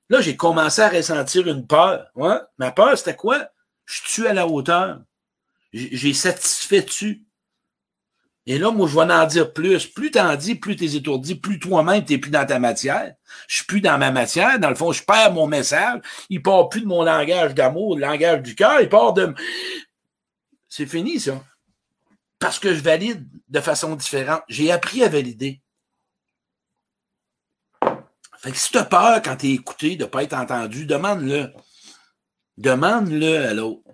Là, 0.09 0.21
j'ai 0.21 0.35
commencé 0.35 0.81
à 0.81 0.89
ressentir 0.89 1.47
une 1.47 1.65
peur. 1.65 2.07
Ouais. 2.15 2.37
Ma 2.57 2.71
peur, 2.71 2.97
c'était 2.97 3.15
quoi? 3.15 3.47
Je 3.85 4.01
tue 4.03 4.27
à 4.27 4.33
la 4.33 4.47
hauteur. 4.47 4.99
J'ai 5.73 6.13
satisfait-tu? 6.13 7.23
Et 8.47 8.57
là, 8.57 8.71
moi, 8.71 8.87
je 8.87 8.95
vais 8.95 9.13
en 9.13 9.25
dire 9.25 9.53
plus. 9.53 9.85
Plus 9.85 10.11
t'en 10.11 10.35
dis, 10.35 10.55
plus 10.55 10.75
t'es 10.75 10.95
étourdi, 10.95 11.35
plus 11.35 11.59
toi-même, 11.59 12.03
t'es 12.03 12.17
plus 12.17 12.31
dans 12.31 12.45
ta 12.45 12.59
matière. 12.59 13.13
Je 13.47 13.57
suis 13.57 13.65
plus 13.65 13.81
dans 13.81 13.97
ma 13.97 14.11
matière. 14.11 14.59
Dans 14.59 14.69
le 14.69 14.75
fond, 14.75 14.91
je 14.91 15.03
perds 15.03 15.33
mon 15.33 15.47
message. 15.47 16.01
Il 16.29 16.41
part 16.41 16.69
plus 16.69 16.81
de 16.81 16.87
mon 16.87 17.03
langage 17.03 17.53
d'amour, 17.53 17.95
le 17.95 18.01
langage 18.01 18.41
du 18.41 18.55
cœur. 18.55 18.81
Il 18.81 18.89
part 18.89 19.13
de... 19.13 19.33
C'est 20.67 20.87
fini, 20.87 21.19
ça 21.19 21.41
parce 22.41 22.57
que 22.57 22.73
je 22.73 22.81
valide 22.81 23.25
de 23.47 23.59
façon 23.61 23.95
différente. 23.95 24.41
J'ai 24.49 24.71
appris 24.71 25.03
à 25.03 25.07
valider. 25.07 25.61
Fait 28.39 28.51
que 28.51 28.57
si 28.57 28.71
tu 28.71 28.79
as 28.79 28.83
peur 28.83 29.21
quand 29.21 29.37
tu 29.37 29.47
es 29.47 29.53
écouté 29.53 29.95
de 29.95 30.05
pas 30.05 30.23
être 30.23 30.33
entendu, 30.33 30.87
demande-le. 30.87 31.53
Demande-le 32.57 33.45
à 33.45 33.53
l'autre. 33.53 33.90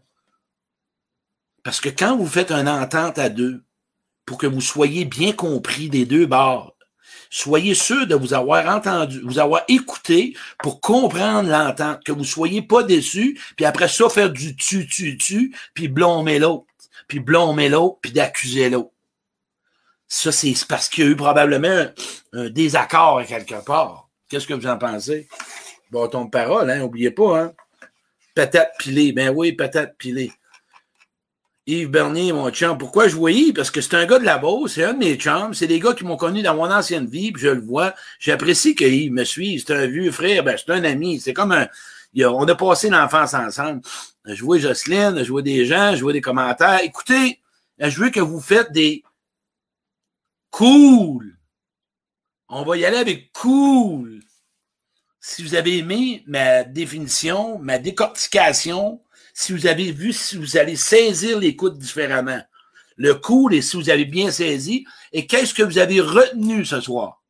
Parce 1.67 1.81
que 1.81 1.89
quand 1.89 2.15
vous 2.15 2.27
faites 2.27 2.53
une 2.53 2.69
entente 2.69 3.19
à 3.19 3.27
deux, 3.27 3.61
pour 4.25 4.37
que 4.37 4.47
vous 4.47 4.61
soyez 4.61 5.03
bien 5.03 5.33
compris 5.33 5.89
des 5.89 6.05
deux 6.05 6.25
bords, 6.25 6.77
soyez 7.29 7.73
sûr 7.73 8.07
de 8.07 8.15
vous 8.15 8.33
avoir 8.33 8.73
entendu, 8.73 9.19
vous 9.19 9.37
avoir 9.37 9.63
écouté 9.67 10.33
pour 10.59 10.79
comprendre 10.79 11.49
l'entente, 11.49 12.05
que 12.05 12.13
vous 12.13 12.23
soyez 12.23 12.61
pas 12.61 12.83
déçu, 12.83 13.37
puis 13.57 13.65
après 13.65 13.89
ça, 13.89 14.07
faire 14.07 14.29
du 14.29 14.55
tu, 14.55 14.87
tu, 14.87 15.17
tu, 15.17 15.53
puis 15.73 15.89
blommer 15.89 16.39
l'autre 16.39 16.67
puis 17.09 17.19
blâmer 17.19 17.67
l'autre, 17.67 17.97
puis 18.01 18.13
d'accuser 18.13 18.69
l'autre. 18.69 18.93
Ça, 20.07 20.31
c'est 20.31 20.55
parce 20.69 20.87
qu'il 20.87 21.03
y 21.03 21.07
a 21.07 21.09
eu 21.09 21.17
probablement 21.17 21.87
un, 22.31 22.49
désaccord 22.49 23.25
quelque 23.25 23.61
part. 23.65 24.07
Qu'est-ce 24.29 24.47
que 24.47 24.53
vous 24.53 24.67
en 24.67 24.77
pensez? 24.77 25.27
Bâton 25.91 26.23
de 26.23 26.29
parole, 26.29 26.69
hein? 26.69 26.79
Oubliez 26.83 27.11
pas, 27.11 27.41
hein? 27.41 27.53
Patate 28.33 28.71
pilée. 28.79 29.11
Ben 29.11 29.33
oui, 29.35 29.51
patate 29.51 29.97
pilée. 29.97 30.31
Yves 31.67 31.89
Bernier, 31.89 32.33
mon 32.33 32.49
chum. 32.49 32.77
Pourquoi 32.77 33.07
je 33.07 33.15
vois 33.15 33.31
Yves? 33.31 33.53
Parce 33.53 33.69
que 33.69 33.81
c'est 33.81 33.95
un 33.95 34.05
gars 34.05 34.19
de 34.19 34.25
la 34.25 34.37
Beauce, 34.37 34.73
c'est 34.73 34.83
un 34.83 34.93
de 34.93 34.99
mes 34.99 35.15
chums. 35.15 35.53
C'est 35.53 35.67
des 35.67 35.79
gars 35.79 35.93
qui 35.93 36.05
m'ont 36.05 36.17
connu 36.17 36.41
dans 36.41 36.55
mon 36.55 36.71
ancienne 36.71 37.05
vie, 37.05 37.31
puis 37.31 37.43
je 37.43 37.49
le 37.49 37.61
vois. 37.61 37.93
J'apprécie 38.19 38.73
que 38.73 38.85
Yves 38.85 39.11
me 39.11 39.25
suive. 39.25 39.63
C'est 39.65 39.75
un 39.75 39.85
vieux 39.85 40.11
frère, 40.11 40.43
ben 40.43 40.57
c'est 40.57 40.71
un 40.71 40.83
ami. 40.83 41.19
C'est 41.19 41.33
comme 41.33 41.51
un... 41.51 41.67
On 42.19 42.47
a 42.47 42.55
passé 42.55 42.89
l'enfance 42.89 43.35
ensemble 43.35 43.81
je 44.33 44.43
vois 44.43 44.59
Jocelyne, 44.59 45.23
je 45.23 45.31
vois 45.31 45.41
des 45.41 45.65
gens, 45.65 45.95
je 45.95 46.01
vois 46.01 46.13
des 46.13 46.21
commentaires. 46.21 46.81
Écoutez, 46.83 47.41
je 47.79 48.01
veux 48.01 48.09
que 48.09 48.19
vous 48.19 48.41
faites 48.41 48.71
des 48.71 49.03
cool. 50.49 51.37
On 52.49 52.63
va 52.63 52.77
y 52.77 52.85
aller 52.85 52.97
avec 52.97 53.31
cool. 53.33 54.21
Si 55.19 55.43
vous 55.43 55.55
avez 55.55 55.77
aimé 55.77 56.23
ma 56.27 56.63
définition, 56.63 57.59
ma 57.59 57.79
décortication, 57.79 59.01
si 59.37 59.53
vous 59.53 59.67
avez 59.67 59.91
vu, 59.91 60.13
si 60.13 60.35
vous 60.35 60.57
allez 60.57 60.75
saisir 60.75 61.37
l'écoute 61.37 61.77
différemment. 61.77 62.41
Le 62.95 63.13
cool 63.13 63.53
et 63.53 63.61
si 63.61 63.77
vous 63.77 63.91
avez 63.91 64.05
bien 64.05 64.31
saisi. 64.31 64.83
Et 65.13 65.27
qu'est-ce 65.27 65.53
que 65.53 65.61
vous 65.61 65.77
avez 65.77 66.01
retenu 66.01 66.65
ce 66.65 66.81
soir? 66.81 67.21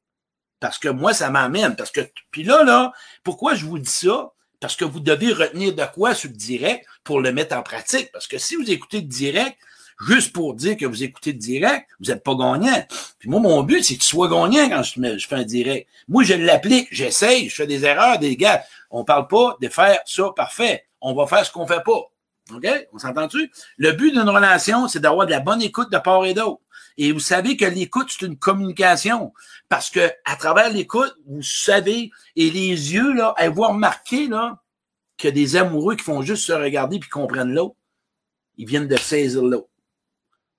Parce 0.62 0.80
que 0.80 0.88
moi, 0.88 1.14
ça 1.14 1.30
m'amène. 1.30 1.76
Parce 1.76 1.92
que, 1.92 2.00
puis 2.32 2.44
là, 2.44 2.64
là, 2.64 2.94
pourquoi 3.26 3.56
je 3.56 3.66
vous 3.66 3.78
dis 3.78 3.90
ça? 3.90 4.32
Parce 4.62 4.78
que 4.78 4.86
vous 4.86 5.02
devez 5.02 5.34
retenir 5.34 5.76
de 5.76 5.84
quoi 5.94 6.16
sur 6.16 6.30
le 6.30 6.36
direct 6.38 6.88
pour 7.04 7.20
le 7.20 7.34
mettre 7.34 7.58
en 7.58 7.62
pratique. 7.62 8.10
Parce 8.14 8.28
que 8.28 8.38
si 8.38 8.56
vous 8.56 8.72
écoutez 8.72 9.02
le 9.02 9.08
direct, 9.08 9.58
juste 10.08 10.32
pour 10.32 10.54
dire 10.54 10.78
que 10.78 10.86
vous 10.86 11.04
écoutez 11.04 11.34
le 11.34 11.40
direct, 11.40 11.90
vous 12.00 12.06
n'êtes 12.06 12.24
pas 12.24 12.36
gagnant. 12.36 12.86
Puis 13.20 13.30
moi, 13.30 13.42
mon 13.42 13.64
but, 13.64 13.84
c'est 13.84 13.96
que 13.96 14.00
tu 14.00 14.08
sois 14.08 14.30
gagnant 14.30 14.70
quand 14.70 14.82
je, 14.82 15.28
fais 15.28 15.36
un 15.36 15.44
direct. 15.44 15.90
Moi, 16.08 16.24
je 16.24 16.36
l'applique, 16.36 16.88
j'essaye, 16.90 17.50
je 17.50 17.56
fais 17.56 17.68
des 17.68 17.84
erreurs, 17.84 18.18
des 18.18 18.38
gars. 18.38 18.64
On 18.92 19.04
parle 19.04 19.28
pas 19.28 19.58
de 19.60 19.68
faire 19.68 20.00
ça 20.06 20.32
parfait. 20.34 20.87
On 21.02 21.14
va 21.14 21.28
faire 21.28 21.46
ce 21.46 21.52
qu'on 21.52 21.68
fait 21.68 21.84
pas. 21.84 22.12
OK? 22.54 22.68
On 22.94 22.98
s'entend-tu? 22.98 23.52
Le 23.78 23.92
but 23.92 24.12
d'une 24.12 24.30
relation, 24.30 24.88
c'est 24.88 25.00
d'avoir 25.00 25.26
de 25.26 25.32
la 25.32 25.40
bonne 25.40 25.62
écoute 25.62 25.92
de 25.92 25.98
part 25.98 26.26
et 26.26 26.34
d'autre. 26.34 26.62
Et 26.98 27.12
vous 27.12 27.20
savez 27.20 27.58
que 27.58 27.66
l'écoute, 27.66 28.08
c'est 28.10 28.26
une 28.26 28.38
communication. 28.38 29.34
Parce 29.70 29.90
que 29.90 30.12
à 30.26 30.36
travers 30.36 30.72
l'écoute, 30.72 31.14
vous 31.28 31.44
savez, 31.44 32.12
et 32.36 32.50
les 32.50 32.94
yeux, 32.94 33.14
là, 33.14 33.36
elles 33.38 33.54
vont 33.54 33.68
remarquer, 33.68 34.28
là, 34.28 34.62
a 35.24 35.32
des 35.32 35.56
amoureux 35.56 35.96
qui 35.96 36.04
font 36.04 36.22
juste 36.22 36.46
se 36.46 36.54
regarder 36.54 37.00
puis 37.00 37.10
comprennent 37.10 37.54
l'autre. 37.54 37.76
Ils 38.58 38.68
viennent 38.68 38.88
de 38.88 38.98
saisir 38.98 39.44
l'autre. 39.44 39.70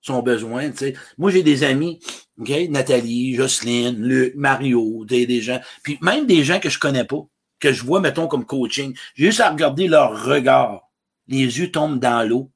Son 0.00 0.22
besoin, 0.22 0.70
tu 0.70 0.78
sais. 0.78 0.94
Moi, 1.16 1.30
j'ai 1.32 1.42
des 1.42 1.64
amis, 1.64 2.00
OK? 2.38 2.50
Nathalie, 2.68 3.34
Jocelyne, 3.34 4.00
Luc, 4.00 4.34
Mario, 4.36 5.04
des, 5.04 5.26
des 5.26 5.40
gens. 5.40 5.60
Puis 5.82 5.98
même 6.02 6.26
des 6.26 6.44
gens 6.44 6.60
que 6.60 6.70
je 6.70 6.78
connais 6.78 7.04
pas, 7.04 7.26
que 7.60 7.72
je 7.72 7.84
vois, 7.84 8.00
mettons, 8.00 8.28
comme 8.28 8.44
coaching. 8.44 8.96
J'ai 9.14 9.26
juste 9.26 9.40
à 9.40 9.50
regarder 9.50 9.88
leur 9.88 10.24
regard. 10.24 10.88
Les 11.26 11.58
yeux 11.58 11.70
tombent 11.70 12.00
dans 12.00 12.26
l'eau. 12.26 12.50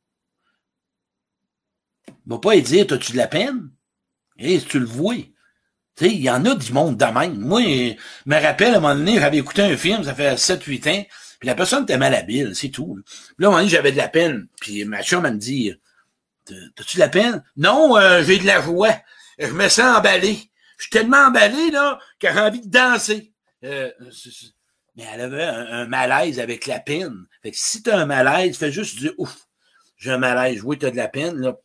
Va 2.26 2.38
pas 2.38 2.54
y 2.54 2.62
dire, 2.62 2.86
as-tu 2.90 3.12
de 3.12 3.16
la 3.16 3.26
peine? 3.26 3.70
Et 4.38 4.60
tu 4.60 4.78
le 4.78 4.86
vois. 4.86 5.16
Il 6.00 6.22
y 6.22 6.30
en 6.30 6.44
a 6.46 6.54
du 6.54 6.72
monde 6.72 6.96
de 6.96 7.04
même. 7.04 7.38
Moi, 7.38 7.62
je 7.62 7.94
me 8.26 8.40
rappelle, 8.40 8.74
à 8.74 8.78
un 8.78 8.80
moment 8.80 8.94
donné, 8.94 9.18
j'avais 9.18 9.38
écouté 9.38 9.62
un 9.62 9.76
film, 9.76 10.02
ça 10.04 10.14
fait 10.14 10.34
7-8 10.34 10.88
ans, 10.90 11.04
puis 11.38 11.46
la 11.46 11.54
personne 11.54 11.82
était 11.84 11.98
malhabile, 11.98 12.56
c'est 12.56 12.70
tout. 12.70 12.98
Puis 13.04 13.34
là, 13.38 13.46
à 13.46 13.48
un 13.48 13.50
moment 13.50 13.58
donné, 13.58 13.70
j'avais 13.70 13.92
de 13.92 13.96
la 13.98 14.08
peine. 14.08 14.48
Puis 14.60 14.84
ma 14.84 15.02
chum, 15.02 15.26
elle 15.26 15.34
me 15.34 15.38
dit, 15.38 15.72
T'as-tu 16.44 16.96
de 16.96 17.00
la 17.00 17.08
peine? 17.08 17.44
Non, 17.56 17.96
euh, 17.96 18.22
j'ai 18.24 18.38
de 18.38 18.46
la 18.46 18.60
joie. 18.60 18.94
Je 19.38 19.52
me 19.52 19.68
sens 19.68 19.98
emballé. 19.98 20.38
Je 20.76 20.84
suis 20.84 20.90
tellement 20.90 21.26
emballé, 21.28 21.70
là, 21.70 21.98
que 22.18 22.28
j'ai 22.32 22.38
envie 22.38 22.60
de 22.60 22.70
danser. 22.70 23.32
Euh, 23.64 23.90
mais 24.96 25.05
elle 25.12 25.20
avait 25.22 25.44
un, 25.44 25.87
malaise 25.87 26.38
avec 26.38 26.66
la 26.66 26.78
peine. 26.78 27.26
Fait 27.42 27.50
que 27.50 27.57
si 27.57 27.83
t'as 27.83 27.98
un 27.98 28.07
malaise, 28.07 28.57
fais 28.57 28.72
juste 28.72 28.98
dire, 28.98 29.12
ouf, 29.18 29.46
j'ai 29.96 30.11
un 30.11 30.18
malaise. 30.18 30.62
Oui, 30.64 30.78
t'as 30.78 30.90
de 30.90 30.96
la 30.96 31.09
peine, 31.09 31.37
là, 31.38 31.57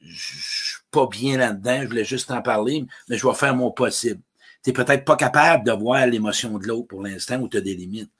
je 0.00 0.14
suis 0.14 0.82
pas 0.90 1.06
bien 1.06 1.38
là-dedans, 1.38 1.80
je 1.82 1.88
voulais 1.88 2.04
juste 2.04 2.30
en 2.30 2.42
parler, 2.42 2.86
mais 3.08 3.18
je 3.18 3.26
vais 3.26 3.34
faire 3.34 3.54
mon 3.54 3.70
possible. 3.70 4.20
T'es 4.62 4.72
peut-être 4.72 5.04
pas 5.04 5.16
capable 5.16 5.64
de 5.64 5.72
voir 5.72 6.06
l'émotion 6.06 6.58
de 6.58 6.66
l'autre 6.66 6.88
pour 6.88 7.02
l'instant 7.02 7.38
ou 7.38 7.48
t'as 7.48 7.60
des 7.60 7.74
limites. 7.74 8.10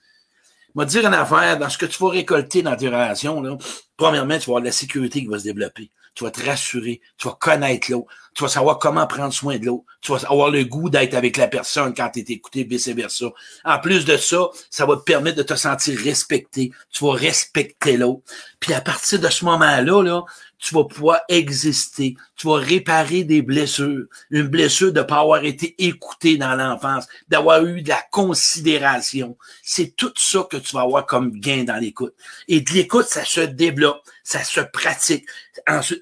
Je 0.74 0.80
vais 0.80 0.86
te 0.86 0.90
dire 0.90 1.06
une 1.06 1.14
affaire, 1.14 1.58
dans 1.58 1.70
ce 1.70 1.78
que 1.78 1.86
tu 1.86 2.02
vas 2.02 2.10
récolter 2.10 2.62
dans 2.62 2.76
tes 2.76 2.88
relations, 2.88 3.40
là, 3.40 3.56
premièrement, 3.96 4.38
tu 4.38 4.46
vas 4.46 4.52
avoir 4.52 4.60
de 4.60 4.66
la 4.66 4.72
sécurité 4.72 5.20
qui 5.20 5.26
va 5.26 5.38
se 5.38 5.44
développer. 5.44 5.90
Tu 6.16 6.24
vas 6.24 6.32
te 6.32 6.44
rassurer, 6.44 7.00
tu 7.18 7.28
vas 7.28 7.36
connaître 7.38 7.92
l'autre, 7.92 8.08
tu 8.34 8.42
vas 8.42 8.48
savoir 8.48 8.78
comment 8.78 9.06
prendre 9.06 9.32
soin 9.32 9.58
de 9.58 9.66
l'autre, 9.66 9.84
tu 10.00 10.12
vas 10.12 10.18
avoir 10.28 10.50
le 10.50 10.64
goût 10.64 10.90
d'être 10.90 11.14
avec 11.14 11.36
la 11.36 11.46
personne 11.46 11.94
quand 11.94 12.10
tu 12.10 12.20
es 12.20 12.24
écouté, 12.28 12.64
vice-versa. 12.64 13.26
En 13.64 13.78
plus 13.78 14.04
de 14.04 14.16
ça, 14.16 14.48
ça 14.70 14.86
va 14.86 14.96
te 14.96 15.02
permettre 15.02 15.36
de 15.36 15.42
te 15.42 15.54
sentir 15.54 15.98
respecté, 16.00 16.72
tu 16.90 17.04
vas 17.04 17.12
respecter 17.12 17.96
l'autre. 17.96 18.22
Puis 18.58 18.74
à 18.74 18.80
partir 18.80 19.20
de 19.20 19.28
ce 19.28 19.44
moment-là, 19.44 20.02
là, 20.02 20.24
tu 20.58 20.74
vas 20.74 20.84
pouvoir 20.84 21.20
exister, 21.28 22.16
tu 22.36 22.46
vas 22.46 22.56
réparer 22.56 23.24
des 23.24 23.42
blessures, 23.42 24.06
une 24.30 24.48
blessure 24.48 24.92
de 24.92 25.02
pas 25.02 25.20
avoir 25.20 25.44
été 25.44 25.74
écouté 25.84 26.36
dans 26.38 26.54
l'enfance, 26.54 27.06
d'avoir 27.28 27.64
eu 27.64 27.82
de 27.82 27.88
la 27.88 28.02
considération. 28.10 29.36
C'est 29.62 29.94
tout 29.96 30.12
ça 30.16 30.46
que 30.50 30.56
tu 30.56 30.74
vas 30.74 30.82
avoir 30.82 31.06
comme 31.06 31.30
gain 31.32 31.64
dans 31.64 31.76
l'écoute. 31.76 32.14
Et 32.48 32.60
de 32.60 32.70
l'écoute, 32.72 33.06
ça 33.06 33.24
se 33.24 33.40
développe, 33.40 34.02
ça 34.24 34.42
se 34.42 34.60
pratique, 34.60 35.26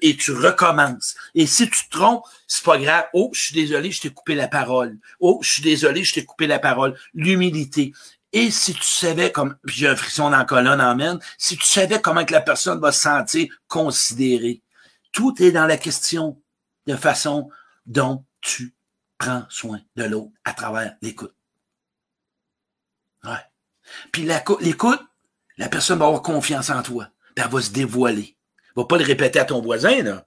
et 0.01 0.15
tu 0.15 0.31
recommences. 0.31 1.15
Et 1.35 1.45
si 1.45 1.69
tu 1.69 1.87
te 1.87 1.97
trompes, 1.97 2.23
c'est 2.47 2.63
pas 2.63 2.77
grave. 2.77 3.05
Oh, 3.13 3.29
je 3.33 3.41
suis 3.41 3.55
désolé, 3.55 3.91
je 3.91 4.01
t'ai 4.01 4.09
coupé 4.09 4.35
la 4.35 4.47
parole. 4.47 4.97
Oh, 5.19 5.39
je 5.41 5.51
suis 5.53 5.61
désolé, 5.61 6.03
je 6.03 6.13
t'ai 6.13 6.25
coupé 6.25 6.47
la 6.47 6.59
parole. 6.59 6.97
L'humilité. 7.13 7.93
Et 8.33 8.51
si 8.51 8.73
tu 8.73 8.83
savais 8.83 9.31
comme, 9.31 9.55
puis 9.65 9.77
j'ai 9.77 9.87
un 9.87 9.95
frisson 9.95 10.29
dans 10.29 10.37
la 10.37 10.45
colonne, 10.45 11.19
si 11.37 11.57
tu 11.57 11.65
savais 11.65 12.01
comment 12.01 12.25
que 12.25 12.33
la 12.33 12.41
personne 12.41 12.79
va 12.79 12.91
se 12.91 13.01
sentir 13.01 13.47
considérée, 13.67 14.61
tout 15.11 15.41
est 15.41 15.51
dans 15.51 15.65
la 15.65 15.77
question 15.77 16.41
de 16.85 16.95
façon 16.95 17.49
dont 17.85 18.25
tu 18.41 18.75
prends 19.17 19.45
soin 19.49 19.79
de 19.95 20.03
l'autre 20.03 20.33
à 20.43 20.53
travers 20.53 20.95
l'écoute. 21.01 21.33
Ouais. 23.23 23.31
Puis 24.11 24.27
l'écoute, 24.59 25.01
la 25.57 25.69
personne 25.69 25.99
va 25.99 26.05
avoir 26.05 26.21
confiance 26.21 26.69
en 26.69 26.83
toi, 26.83 27.09
puis 27.33 27.45
elle 27.45 27.51
va 27.51 27.61
se 27.61 27.71
dévoiler. 27.71 28.37
Va 28.75 28.83
pas 28.83 28.97
le 28.97 29.05
répéter 29.05 29.39
à 29.39 29.45
ton 29.45 29.61
voisin, 29.61 30.03
là 30.03 30.25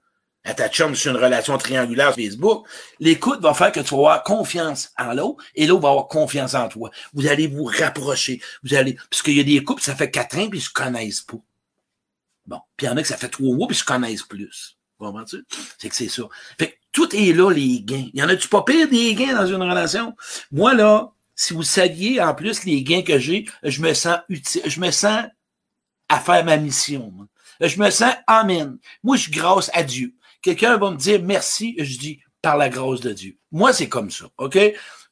à 0.49 0.53
ta 0.55 0.67
chum 0.67 0.95
sur 0.95 1.11
une 1.11 1.23
relation 1.23 1.57
triangulaire 1.57 2.13
sur 2.13 2.23
Facebook, 2.23 2.67
l'écoute 2.99 3.39
va 3.41 3.53
faire 3.53 3.71
que 3.71 3.79
tu 3.79 3.91
vas 3.91 3.97
avoir 3.97 4.23
confiance 4.23 4.91
en 4.97 5.13
l'autre 5.13 5.43
et 5.53 5.67
l'autre 5.67 5.83
va 5.83 5.89
avoir 5.89 6.07
confiance 6.07 6.55
en 6.55 6.67
toi. 6.67 6.89
Vous 7.13 7.27
allez 7.27 7.47
vous 7.47 7.65
rapprocher. 7.65 8.41
Vous 8.63 8.73
allez, 8.73 8.97
parce 9.09 9.21
qu'il 9.21 9.37
y 9.37 9.39
a 9.39 9.43
des 9.43 9.63
couples, 9.63 9.81
ça 9.81 9.95
fait 9.95 10.09
quatre 10.09 10.37
ans 10.37 10.49
puis 10.49 10.59
ils 10.59 10.63
se 10.63 10.71
connaissent 10.71 11.21
pas. 11.21 11.37
Bon. 12.47 12.59
Puis 12.75 12.87
il 12.87 12.89
y 12.89 12.91
en 12.91 12.97
a 12.97 13.01
que 13.03 13.07
ça 13.07 13.17
fait 13.17 13.29
trois 13.29 13.55
mois 13.55 13.67
puis 13.67 13.75
ils 13.75 13.79
se 13.79 13.85
connaissent 13.85 14.23
plus. 14.23 14.77
Comprends-tu? 14.97 15.45
C'est 15.77 15.87
que 15.87 15.95
c'est 15.95 16.09
ça. 16.09 16.23
Fait 16.57 16.71
que 16.71 16.75
tout 16.91 17.15
est 17.15 17.31
là, 17.31 17.51
les 17.51 17.81
gains. 17.81 18.09
Y 18.13 18.23
en 18.23 18.29
a-tu 18.29 18.47
pas 18.47 18.63
pire 18.63 18.89
des 18.89 19.13
gains 19.13 19.35
dans 19.35 19.45
une 19.45 19.61
relation? 19.61 20.15
Moi, 20.51 20.73
là, 20.73 21.11
si 21.35 21.53
vous 21.53 21.63
saviez, 21.63 22.21
en 22.21 22.33
plus, 22.33 22.65
les 22.65 22.83
gains 22.83 23.03
que 23.03 23.19
j'ai, 23.19 23.45
je 23.63 23.81
me 23.81 23.93
sens 23.93 24.17
utile, 24.27 24.63
je 24.65 24.79
me 24.79 24.89
sens 24.89 25.25
à 26.09 26.19
faire 26.19 26.43
ma 26.43 26.57
mission. 26.57 27.13
Je 27.61 27.79
me 27.79 27.89
sens 27.91 28.13
amen. 28.25 28.77
Moi, 29.03 29.15
je 29.15 29.23
suis 29.23 29.31
grâce 29.31 29.69
à 29.73 29.83
Dieu. 29.83 30.15
Quelqu'un 30.41 30.77
va 30.77 30.91
me 30.91 30.97
dire 30.97 31.21
merci, 31.23 31.75
je 31.77 31.97
dis 31.97 32.19
par 32.41 32.57
la 32.57 32.69
grâce 32.69 33.01
de 33.01 33.11
Dieu. 33.11 33.37
Moi, 33.51 33.73
c'est 33.73 33.89
comme 33.89 34.11
ça, 34.11 34.25
OK? 34.37 34.57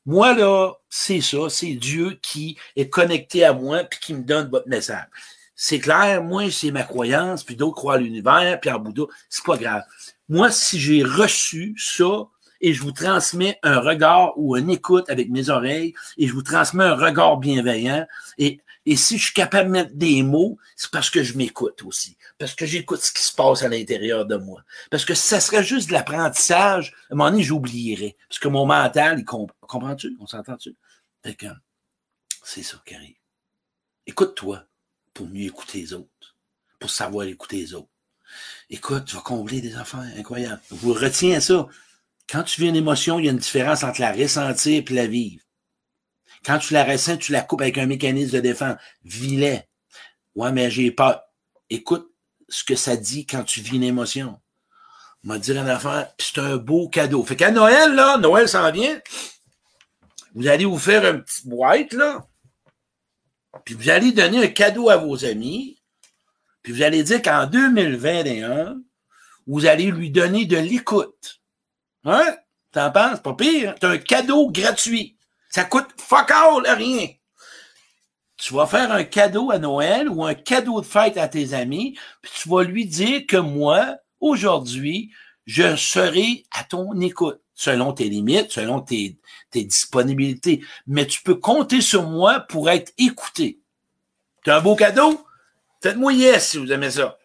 Moi, 0.05 0.33
là, 0.33 0.73
c'est 0.89 1.19
ça, 1.19 1.49
c'est 1.49 1.73
Dieu 1.73 2.17
qui 2.21 2.57
est 2.77 2.89
connecté 2.89 3.43
à 3.43 3.51
moi 3.51 3.83
puis 3.83 3.99
qui 3.99 4.13
me 4.13 4.23
donne 4.23 4.49
votre 4.49 4.69
message. 4.69 5.05
C'est 5.53 5.79
clair, 5.79 6.23
moi, 6.23 6.49
c'est 6.49 6.71
ma 6.71 6.83
croyance, 6.83 7.43
puis 7.43 7.55
d'autres 7.55 7.75
croient 7.75 7.95
à 7.95 7.97
l'univers, 7.97 8.59
puis 8.61 8.69
en 8.69 8.79
Bouddha, 8.79 9.03
c'est 9.27 9.43
pas 9.43 9.57
grave. 9.57 9.83
Moi, 10.29 10.51
si 10.51 10.79
j'ai 10.79 11.03
reçu 11.03 11.75
ça, 11.77 12.27
et 12.61 12.73
je 12.73 12.81
vous 12.81 12.91
transmets 12.91 13.59
un 13.63 13.79
regard 13.79 14.33
ou 14.37 14.55
une 14.55 14.69
écoute 14.69 15.09
avec 15.09 15.29
mes 15.29 15.49
oreilles, 15.49 15.93
et 16.17 16.27
je 16.27 16.33
vous 16.33 16.43
transmets 16.43 16.83
un 16.85 16.95
regard 16.95 17.37
bienveillant, 17.37 18.05
et 18.37 18.61
et 18.87 18.95
si 18.95 19.17
je 19.17 19.25
suis 19.25 19.33
capable 19.33 19.67
de 19.67 19.73
mettre 19.73 19.95
des 19.95 20.23
mots, 20.23 20.57
c'est 20.77 20.89
parce 20.89 21.09
que 21.09 21.21
je 21.21 21.37
m'écoute 21.37 21.83
aussi. 21.83 22.16
Parce 22.37 22.53
que 22.53 22.65
j'écoute 22.65 23.01
ce 23.01 23.11
qui 23.11 23.21
se 23.21 23.33
passe 23.33 23.63
à 23.63 23.69
l'intérieur 23.69 24.25
de 24.25 24.35
moi. 24.37 24.63
Parce 24.91 25.05
que 25.05 25.15
si 25.15 25.27
ça 25.27 25.39
serait 25.39 25.63
juste 25.63 25.87
de 25.87 25.93
l'apprentissage, 25.93 26.93
à 27.09 27.13
un 27.13 27.15
moment 27.15 27.31
donné, 27.31 27.43
j'oublierais. 27.43 28.15
Parce 28.29 28.39
que 28.39 28.47
mon 28.47 28.65
mental, 28.65 29.19
il 29.19 29.25
comprend. 29.25 29.55
Comprends-tu? 29.61 30.15
On 30.19 30.27
s'entend-tu? 30.27 30.75
C'est 32.43 32.63
ça 32.63 32.81
qui 32.85 32.95
arrive. 32.95 33.15
Écoute-toi 34.05 34.65
pour 35.13 35.27
mieux 35.27 35.45
écouter 35.45 35.79
les 35.79 35.93
autres. 35.93 36.37
Pour 36.79 36.91
savoir 36.91 37.25
écouter 37.25 37.57
les 37.57 37.73
autres. 37.73 37.89
Écoute, 38.69 39.05
tu 39.05 39.15
vas 39.15 39.21
combler 39.21 39.61
des 39.61 39.75
affaires 39.75 40.05
incroyables. 40.15 40.61
Vous 40.69 40.93
retiens 40.93 41.39
ça. 41.39 41.67
Quand 42.29 42.43
tu 42.43 42.61
vis 42.61 42.67
une 42.67 42.75
émotion, 42.75 43.19
il 43.19 43.25
y 43.25 43.29
a 43.29 43.31
une 43.31 43.37
différence 43.37 43.83
entre 43.83 44.01
la 44.01 44.11
ressentir 44.11 44.83
et 44.87 44.93
la 44.93 45.07
vivre. 45.07 45.43
Quand 46.45 46.59
tu 46.59 46.73
la 46.73 46.83
ressens, 46.83 47.17
tu 47.17 47.31
la 47.31 47.41
coupes 47.41 47.61
avec 47.61 47.77
un 47.77 47.87
mécanisme 47.87 48.33
de 48.33 48.41
défense. 48.41 48.77
Vilet. 49.03 49.67
Ouais, 50.35 50.51
mais 50.51 50.69
j'ai 50.69 50.91
pas. 50.91 51.33
Écoute 51.69 52.13
ce 52.49 52.63
que 52.63 52.75
ça 52.75 52.95
dit 52.95 53.25
quand 53.25 53.43
tu 53.43 53.61
vis 53.61 53.75
une 53.75 53.83
émotion. 53.83 54.39
On 55.23 55.29
m'a 55.29 55.39
dit 55.39 55.51
une 55.51 55.57
affaire, 55.57 56.11
c'est 56.19 56.39
un 56.39 56.57
beau 56.57 56.89
cadeau. 56.89 57.23
Fait 57.23 57.35
qu'à 57.35 57.51
Noël, 57.51 57.93
là, 57.95 58.17
Noël 58.17 58.47
s'en 58.47 58.71
vient. 58.71 58.99
Vous 60.35 60.47
allez 60.47 60.65
vous 60.65 60.77
faire 60.77 61.03
un 61.05 61.19
petit 61.19 61.47
boîte, 61.47 61.93
là. 61.93 62.25
Puis 63.65 63.73
vous 63.73 63.89
allez 63.89 64.11
donner 64.11 64.43
un 64.43 64.47
cadeau 64.47 64.89
à 64.89 64.97
vos 64.97 65.25
amis. 65.25 65.81
Puis 66.61 66.73
vous 66.73 66.83
allez 66.83 67.03
dire 67.03 67.21
qu'en 67.21 67.47
2021, 67.47 68.77
vous 69.47 69.65
allez 69.65 69.91
lui 69.91 70.11
donner 70.11 70.45
de 70.45 70.57
l'écoute. 70.57 71.41
Hein? 72.03 72.37
T'en 72.71 72.91
penses? 72.91 73.19
Pas 73.21 73.33
pire. 73.33 73.75
C'est 73.79 73.87
un 73.87 73.97
cadeau 73.97 74.51
gratuit. 74.51 75.17
Ça 75.49 75.63
coûte 75.63 75.87
fuck 75.97 76.29
all, 76.31 76.67
rien. 76.67 77.07
Tu 78.37 78.53
vas 78.53 78.67
faire 78.67 78.91
un 78.91 79.03
cadeau 79.03 79.49
à 79.51 79.57
Noël 79.57 80.09
ou 80.09 80.23
un 80.23 80.35
cadeau 80.35 80.79
de 80.81 80.85
fête 80.85 81.17
à 81.17 81.27
tes 81.27 81.53
amis, 81.53 81.97
puis 82.21 82.31
tu 82.35 82.49
vas 82.49 82.63
lui 82.63 82.85
dire 82.85 83.25
que 83.27 83.37
moi, 83.37 83.97
aujourd'hui, 84.19 85.11
je 85.47 85.75
serai 85.75 86.45
à 86.51 86.63
ton 86.63 86.99
écoute, 87.01 87.41
selon 87.55 87.93
tes 87.93 88.09
limites, 88.09 88.51
selon 88.51 88.81
tes, 88.81 89.17
disponibilités. 89.53 90.63
Mais 90.85 91.07
tu 91.07 91.23
peux 91.23 91.35
compter 91.35 91.81
sur 91.81 92.03
moi 92.03 92.41
pour 92.41 92.69
être 92.69 92.93
écouté. 92.99 93.59
C'est 94.45 94.51
un 94.51 94.61
beau 94.61 94.75
cadeau? 94.75 95.25
Faites-moi 95.81 96.13
yes 96.13 96.49
si 96.49 96.57
vous 96.59 96.71
aimez 96.71 96.91
ça. 96.91 97.17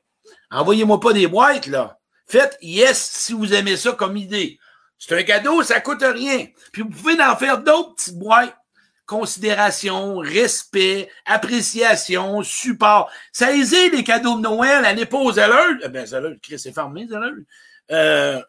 Envoyez-moi 0.51 0.99
pas 0.99 1.13
des 1.13 1.27
boîtes, 1.27 1.67
là. 1.67 1.99
Faites 2.27 2.57
yes 2.63 2.99
si 2.99 3.35
vous 3.35 3.53
aimez 3.53 3.77
ça 3.77 3.93
comme 3.93 4.17
idée. 4.17 4.59
C'est 4.99 5.19
un 5.19 5.23
cadeau, 5.25 5.63
ça 5.63 5.81
coûte 5.81 6.03
rien. 6.03 6.47
Puis 6.73 6.83
vous 6.83 6.89
pouvez 6.89 7.21
en 7.21 7.37
faire 7.37 7.63
d'autres 7.63 7.97
petites 7.97 8.19
boîtes. 8.19 8.57
Considération, 9.07 10.19
respect, 10.19 11.11
appréciation, 11.27 12.43
support. 12.43 13.11
Ça 13.33 13.53
hésite 13.53 13.93
les 13.93 14.05
cadeaux 14.05 14.37
de 14.37 14.43
Noël, 14.43 14.85
allez 14.85 15.07
pas 15.07 15.19
aux 15.19 15.39
alleux. 15.39 15.81
Eh 15.85 15.89
ben, 15.89 16.07
alleux, 16.15 16.39
Chris, 16.43 16.59
c'est 16.59 16.73
fermé, 16.73 17.07
les 17.07 17.15
alleux. 17.15 17.45
Euh, 17.91 18.41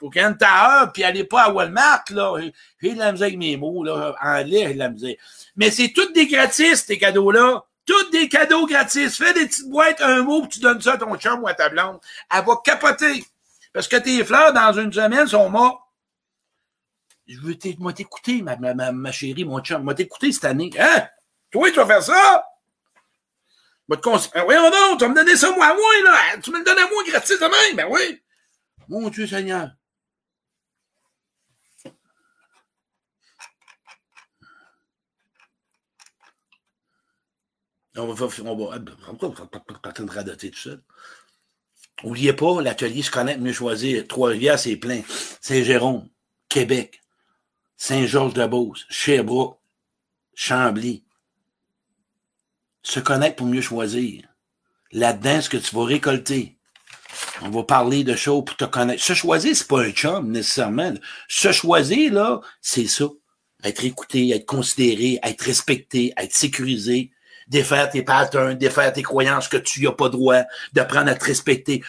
faut 0.00 0.10
qu'un 0.10 0.36
heure, 0.42 0.92
puis 0.92 1.04
allez 1.04 1.24
pas 1.24 1.42
à 1.42 1.50
Walmart, 1.50 2.04
là. 2.10 2.40
J'ai 2.82 2.94
de 2.94 2.98
la 2.98 3.12
misère 3.12 3.26
avec 3.26 3.38
mes 3.38 3.56
mots, 3.56 3.84
là. 3.84 4.14
En 4.20 4.40
anglais, 4.40 4.64
j'ai 4.68 4.74
de 4.74 4.78
la 4.78 4.88
misère. 4.88 5.14
Mais 5.56 5.70
c'est 5.70 5.92
toutes 5.94 6.14
des 6.14 6.26
gratis, 6.26 6.84
ces 6.86 6.98
cadeaux-là. 6.98 7.64
Toutes 7.86 8.10
des 8.12 8.28
cadeaux 8.28 8.66
gratis. 8.66 9.16
Fais 9.16 9.34
des 9.34 9.46
petites 9.46 9.68
boîtes, 9.68 10.00
un 10.00 10.22
mot, 10.22 10.40
puis 10.42 10.50
tu 10.50 10.60
donnes 10.60 10.80
ça 10.80 10.94
à 10.94 10.96
ton 10.96 11.16
chum 11.16 11.42
ou 11.42 11.48
à 11.48 11.54
ta 11.54 11.68
blonde. 11.68 11.98
Elle 12.34 12.44
va 12.44 12.54
capoter. 12.64 13.24
Parce 13.72 13.88
que 13.88 13.96
tes 13.96 14.24
fleurs, 14.24 14.52
dans 14.52 14.72
une 14.72 14.92
semaine, 14.92 15.26
sont 15.26 15.50
mortes. 15.50 15.80
Je 17.30 17.38
veux 17.38 17.54
t'écouter, 17.56 18.42
ma, 18.42 19.12
chérie, 19.12 19.44
mon 19.44 19.60
chum. 19.60 19.84
Moi 19.84 19.94
t'écouter 19.94 20.32
cette 20.32 20.46
année. 20.46 20.70
Hein? 20.76 21.06
Toi, 21.52 21.70
tu 21.70 21.76
vas 21.76 21.86
faire 21.86 22.02
ça? 22.02 22.44
Ben, 23.88 23.98
voyons 24.44 24.70
donc, 24.70 24.98
tu 24.98 25.04
vas 25.04 25.10
me 25.10 25.14
donner 25.14 25.36
ça 25.36 25.50
moi 25.54 25.74
moi, 25.74 26.02
là. 26.04 26.38
Tu 26.42 26.50
me 26.50 26.58
le 26.58 26.64
donnes 26.64 26.78
à 26.78 26.88
moi 26.88 27.04
gratis 27.06 27.38
demain. 27.38 27.76
Ben 27.76 27.86
oui. 27.88 28.20
Mon 28.88 29.08
Dieu 29.10 29.28
Seigneur. 29.28 29.70
On 37.96 38.12
va, 38.12 38.26
on 38.26 38.56
va, 38.56 38.78
on 38.78 40.04
va 40.06 40.12
radoter 40.12 40.50
tout 40.50 40.58
seul? 40.58 40.82
N'oubliez 42.02 42.32
pas, 42.32 42.62
l'atelier 42.62 43.02
Se 43.02 43.10
connaître, 43.10 43.40
mieux 43.40 43.52
choisir. 43.52 44.06
Trois-Rivières, 44.08 44.58
c'est 44.58 44.76
plein. 44.76 45.02
Saint-Jérôme, 45.40 46.08
Québec, 46.48 46.99
Saint-Georges-de-Beauce, 47.80 48.84
Sherbrooke, 48.90 49.58
Chambly. 50.34 51.02
Se 52.82 53.00
connaître 53.00 53.36
pour 53.36 53.46
mieux 53.46 53.62
choisir. 53.62 54.24
Là-dedans, 54.92 55.40
ce 55.40 55.48
que 55.48 55.56
tu 55.56 55.74
vas 55.74 55.86
récolter. 55.86 56.58
On 57.40 57.48
va 57.48 57.62
parler 57.62 58.04
de 58.04 58.14
choses 58.14 58.44
pour 58.44 58.56
te 58.58 58.66
connaître. 58.66 59.02
Se 59.02 59.14
choisir, 59.14 59.56
c'est 59.56 59.66
pas 59.66 59.80
un 59.80 59.92
chum, 59.92 60.30
nécessairement. 60.30 60.92
Se 61.26 61.52
choisir, 61.52 62.12
là, 62.12 62.42
c'est 62.60 62.86
ça. 62.86 63.06
Être 63.64 63.82
écouté, 63.86 64.28
être 64.28 64.44
considéré, 64.44 65.18
être 65.22 65.40
respecté, 65.40 66.12
être 66.18 66.34
sécurisé, 66.34 67.10
défaire 67.50 67.90
tes 67.90 68.02
patterns, 68.02 68.54
défaire 68.54 68.92
tes 68.92 69.02
croyances 69.02 69.48
que 69.48 69.56
tu 69.56 69.82
n'as 69.82 69.92
pas 69.92 70.08
droit, 70.08 70.42
d'apprendre 70.72 71.10
à 71.10 71.14
te 71.14 71.24
respecter. 71.24 71.82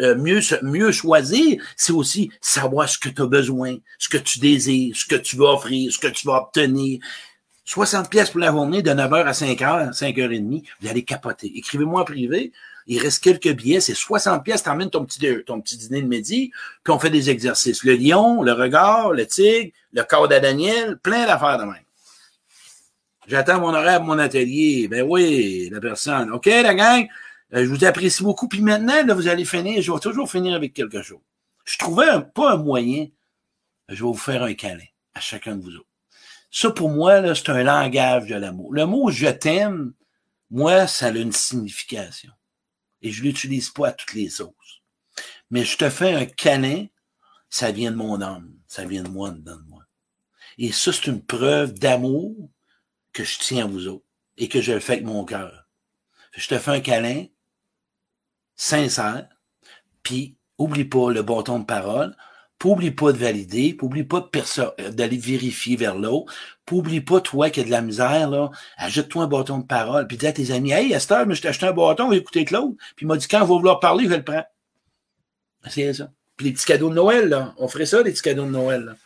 Euh, 0.00 0.16
mieux, 0.16 0.40
mieux 0.62 0.90
choisir, 0.90 1.62
c'est 1.76 1.92
aussi 1.92 2.30
savoir 2.40 2.88
ce 2.88 2.98
que 2.98 3.10
tu 3.10 3.22
as 3.22 3.26
besoin, 3.26 3.76
ce 3.98 4.08
que 4.08 4.16
tu 4.16 4.40
désires, 4.40 4.96
ce 4.96 5.04
que 5.04 5.16
tu 5.16 5.36
veux 5.36 5.44
offrir, 5.44 5.92
ce 5.92 5.98
que 5.98 6.08
tu 6.08 6.26
vas 6.26 6.42
obtenir. 6.42 6.98
60 7.66 8.08
pièces 8.08 8.30
pour 8.30 8.40
la 8.40 8.50
journée 8.50 8.80
de 8.80 8.90
9h 8.90 9.26
à 9.26 9.32
5h, 9.32 9.92
5h30, 9.92 10.64
vous 10.80 10.88
allez 10.88 11.04
capoter. 11.04 11.52
Écrivez-moi 11.54 12.00
en 12.00 12.04
privé. 12.04 12.50
Il 12.86 12.98
reste 12.98 13.22
quelques 13.22 13.54
billets, 13.54 13.80
c'est 13.80 13.94
60 13.94 14.42
pièces, 14.42 14.62
t'emmènes 14.62 14.88
ton 14.88 15.04
petit, 15.04 15.20
ton 15.44 15.60
petit 15.60 15.76
dîner 15.76 16.00
de 16.00 16.06
midi, 16.06 16.50
puis 16.82 16.94
on 16.94 16.98
fait 16.98 17.10
des 17.10 17.28
exercices. 17.28 17.84
Le 17.84 17.94
lion, 17.94 18.42
le 18.42 18.52
regard, 18.52 19.12
le 19.12 19.26
tigre, 19.26 19.72
le 19.92 20.02
corps 20.04 20.32
à 20.32 20.40
Daniel, 20.40 20.96
plein 20.96 21.26
d'affaires 21.26 21.58
de 21.58 21.64
même. 21.64 21.82
J'attends 23.28 23.60
mon 23.60 23.74
horaire 23.74 24.02
mon 24.02 24.18
atelier. 24.18 24.88
Ben 24.88 25.02
oui, 25.06 25.68
la 25.70 25.80
personne. 25.80 26.30
OK, 26.30 26.46
la 26.46 26.74
gang, 26.74 27.06
euh, 27.52 27.62
je 27.62 27.68
vous 27.68 27.84
apprécie 27.84 28.22
beaucoup. 28.22 28.48
Puis 28.48 28.62
maintenant, 28.62 29.04
là, 29.04 29.12
vous 29.12 29.28
allez 29.28 29.44
finir. 29.44 29.82
Je 29.82 29.92
vais 29.92 29.98
toujours 29.98 30.30
finir 30.30 30.54
avec 30.54 30.72
quelque 30.72 31.02
chose. 31.02 31.20
Je 31.66 31.76
trouvais 31.76 32.06
pas 32.34 32.54
un 32.54 32.56
moyen. 32.56 33.06
Je 33.90 33.96
vais 33.96 34.10
vous 34.10 34.14
faire 34.14 34.42
un 34.42 34.54
câlin 34.54 34.86
à 35.12 35.20
chacun 35.20 35.56
de 35.56 35.62
vous 35.62 35.76
autres. 35.76 35.84
Ça, 36.50 36.70
pour 36.70 36.88
moi, 36.88 37.34
c'est 37.34 37.50
un 37.50 37.62
langage 37.62 38.28
de 38.28 38.34
l'amour. 38.34 38.72
Le 38.72 38.86
mot 38.86 39.10
je 39.10 39.28
t'aime, 39.28 39.92
moi, 40.50 40.86
ça 40.86 41.08
a 41.08 41.10
une 41.10 41.32
signification. 41.32 42.32
Et 43.02 43.10
je 43.12 43.22
l'utilise 43.22 43.68
pas 43.68 43.88
à 43.88 43.92
toutes 43.92 44.14
les 44.14 44.30
sauces. 44.30 44.80
Mais 45.50 45.66
je 45.66 45.76
te 45.76 45.90
fais 45.90 46.14
un 46.14 46.24
câlin, 46.24 46.86
ça 47.50 47.72
vient 47.72 47.90
de 47.90 47.96
mon 47.96 48.22
âme. 48.22 48.54
Ça 48.66 48.86
vient 48.86 49.02
de 49.02 49.10
moi, 49.10 49.30
dedans 49.30 49.56
de 49.56 49.68
moi. 49.68 49.82
Et 50.56 50.72
ça, 50.72 50.94
c'est 50.94 51.08
une 51.08 51.22
preuve 51.22 51.74
d'amour 51.74 52.48
que 53.12 53.24
je 53.24 53.38
tiens 53.38 53.64
à 53.64 53.68
vous 53.68 53.88
autres 53.88 54.04
et 54.36 54.48
que 54.48 54.60
je 54.60 54.72
le 54.72 54.80
fais 54.80 54.94
avec 54.94 55.04
mon 55.04 55.24
cœur. 55.24 55.68
Je 56.32 56.48
te 56.48 56.58
fais 56.58 56.70
un 56.70 56.80
câlin 56.80 57.24
sincère, 58.54 59.28
puis 60.02 60.36
oublie 60.58 60.84
pas 60.84 61.10
le 61.12 61.22
bâton 61.22 61.60
de 61.60 61.64
parole, 61.64 62.16
puis 62.58 62.68
oublie 62.68 62.90
pas 62.90 63.12
de 63.12 63.18
valider, 63.18 63.74
puis 63.74 63.86
oublie 63.86 64.04
pas 64.04 64.28
d'aller 64.90 65.16
vérifier 65.16 65.76
vers 65.76 65.96
l'autre, 65.96 66.32
puis 66.66 66.76
oublie 66.76 67.00
pas, 67.00 67.20
toi, 67.20 67.50
qui 67.50 67.60
a 67.60 67.64
de 67.64 67.70
la 67.70 67.82
misère, 67.82 68.28
là, 68.28 68.50
ajoute-toi 68.76 69.24
un 69.24 69.28
bâton 69.28 69.58
de 69.58 69.66
parole, 69.66 70.06
puis 70.06 70.16
dis 70.16 70.26
à 70.26 70.32
tes 70.32 70.50
amis, 70.50 70.72
hey, 70.72 70.92
Esther, 70.92 71.26
mais 71.26 71.34
je 71.34 71.42
t'ai 71.42 71.48
acheté 71.48 71.66
un 71.66 71.72
bâton, 71.72 72.10
écouter 72.10 72.44
Claude, 72.44 72.76
puis 72.96 73.04
il 73.04 73.06
m'a 73.06 73.16
dit, 73.16 73.28
quand 73.28 73.40
va 73.40 73.46
vouloir 73.46 73.78
parler, 73.80 74.04
je 74.08 74.14
le 74.14 74.24
prends. 74.24 74.44
C'est 75.68 75.92
ça. 75.94 76.10
Puis 76.36 76.46
les 76.46 76.52
petits 76.52 76.66
cadeaux 76.66 76.90
de 76.90 76.94
Noël, 76.94 77.28
là, 77.28 77.54
on 77.58 77.68
ferait 77.68 77.86
ça, 77.86 78.02
les 78.02 78.12
petits 78.12 78.22
cadeaux 78.22 78.44
de 78.44 78.50
Noël, 78.50 78.84
là. 78.84 78.96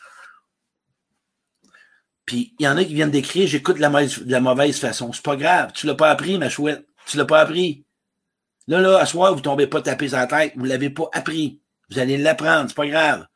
Puis 2.26 2.54
il 2.58 2.64
y 2.64 2.68
en 2.68 2.76
a 2.76 2.84
qui 2.84 2.94
viennent 2.94 3.10
d'écrire 3.10 3.48
J'écoute 3.48 3.76
de 3.76 3.80
la, 3.80 3.90
de 3.90 4.30
la 4.30 4.40
mauvaise 4.40 4.78
façon. 4.78 5.12
C'est 5.12 5.24
pas 5.24 5.36
grave. 5.36 5.72
Tu 5.74 5.86
l'as 5.86 5.94
pas 5.94 6.10
appris, 6.10 6.38
ma 6.38 6.48
chouette. 6.48 6.86
Tu 7.06 7.16
l'as 7.16 7.24
pas 7.24 7.40
appris. 7.40 7.84
Là, 8.68 8.80
là, 8.80 8.98
à 8.98 9.06
soir, 9.06 9.34
vous 9.34 9.40
tombez 9.40 9.66
pas 9.66 9.82
taper 9.82 10.08
sur 10.08 10.18
la 10.18 10.26
tête. 10.26 10.52
Vous 10.56 10.64
l'avez 10.64 10.90
pas 10.90 11.10
appris. 11.12 11.60
Vous 11.90 11.98
allez 11.98 12.16
l'apprendre. 12.16 12.68
C'est 12.68 12.76
pas 12.76 12.86
grave. 12.86 13.26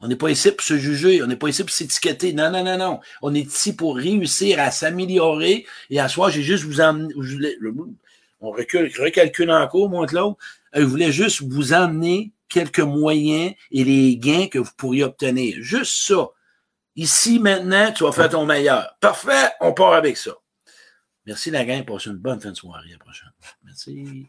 On 0.00 0.08
n'est 0.08 0.16
pas 0.16 0.30
ici 0.30 0.50
pour 0.50 0.62
se 0.62 0.78
juger. 0.78 1.22
On 1.22 1.26
n'est 1.26 1.36
pas 1.36 1.48
ici 1.48 1.62
pour 1.62 1.70
s'étiqueter. 1.70 2.32
Non, 2.32 2.50
non, 2.50 2.64
non, 2.64 2.78
non. 2.78 3.00
On 3.20 3.34
est 3.34 3.40
ici 3.40 3.76
pour 3.76 3.96
réussir 3.96 4.58
à 4.58 4.70
s'améliorer. 4.70 5.66
Et 5.90 6.00
à 6.00 6.08
soir, 6.08 6.30
j'ai 6.30 6.42
juste 6.42 6.64
vous 6.64 6.80
emmener. 6.80 7.12
On 8.40 8.50
recule, 8.50 8.90
recalcule 8.98 9.50
encore, 9.50 9.90
moi, 9.90 10.06
l'autre. 10.10 10.38
Je 10.72 10.82
voulais 10.82 11.12
juste 11.12 11.42
vous 11.42 11.74
emmener 11.74 12.32
quelques 12.48 12.80
moyens 12.80 13.52
et 13.70 13.84
les 13.84 14.16
gains 14.16 14.48
que 14.48 14.58
vous 14.58 14.70
pourriez 14.76 15.04
obtenir. 15.04 15.56
Juste 15.60 16.06
ça. 16.06 16.28
Ici, 17.00 17.38
maintenant, 17.38 17.92
tu 17.92 18.04
vas 18.04 18.12
faire 18.12 18.28
ton 18.28 18.44
meilleur. 18.44 18.94
Parfait, 19.00 19.52
on 19.62 19.72
part 19.72 19.94
avec 19.94 20.18
ça. 20.18 20.32
Merci 21.24 21.50
la 21.50 21.64
gang, 21.64 21.82
passez 21.82 22.10
une 22.10 22.18
bonne 22.18 22.42
fin 22.42 22.50
de 22.50 22.56
soirée. 22.56 22.90
À 22.90 22.92
la 22.92 22.98
prochaine. 22.98 23.32
Merci. 23.64 24.26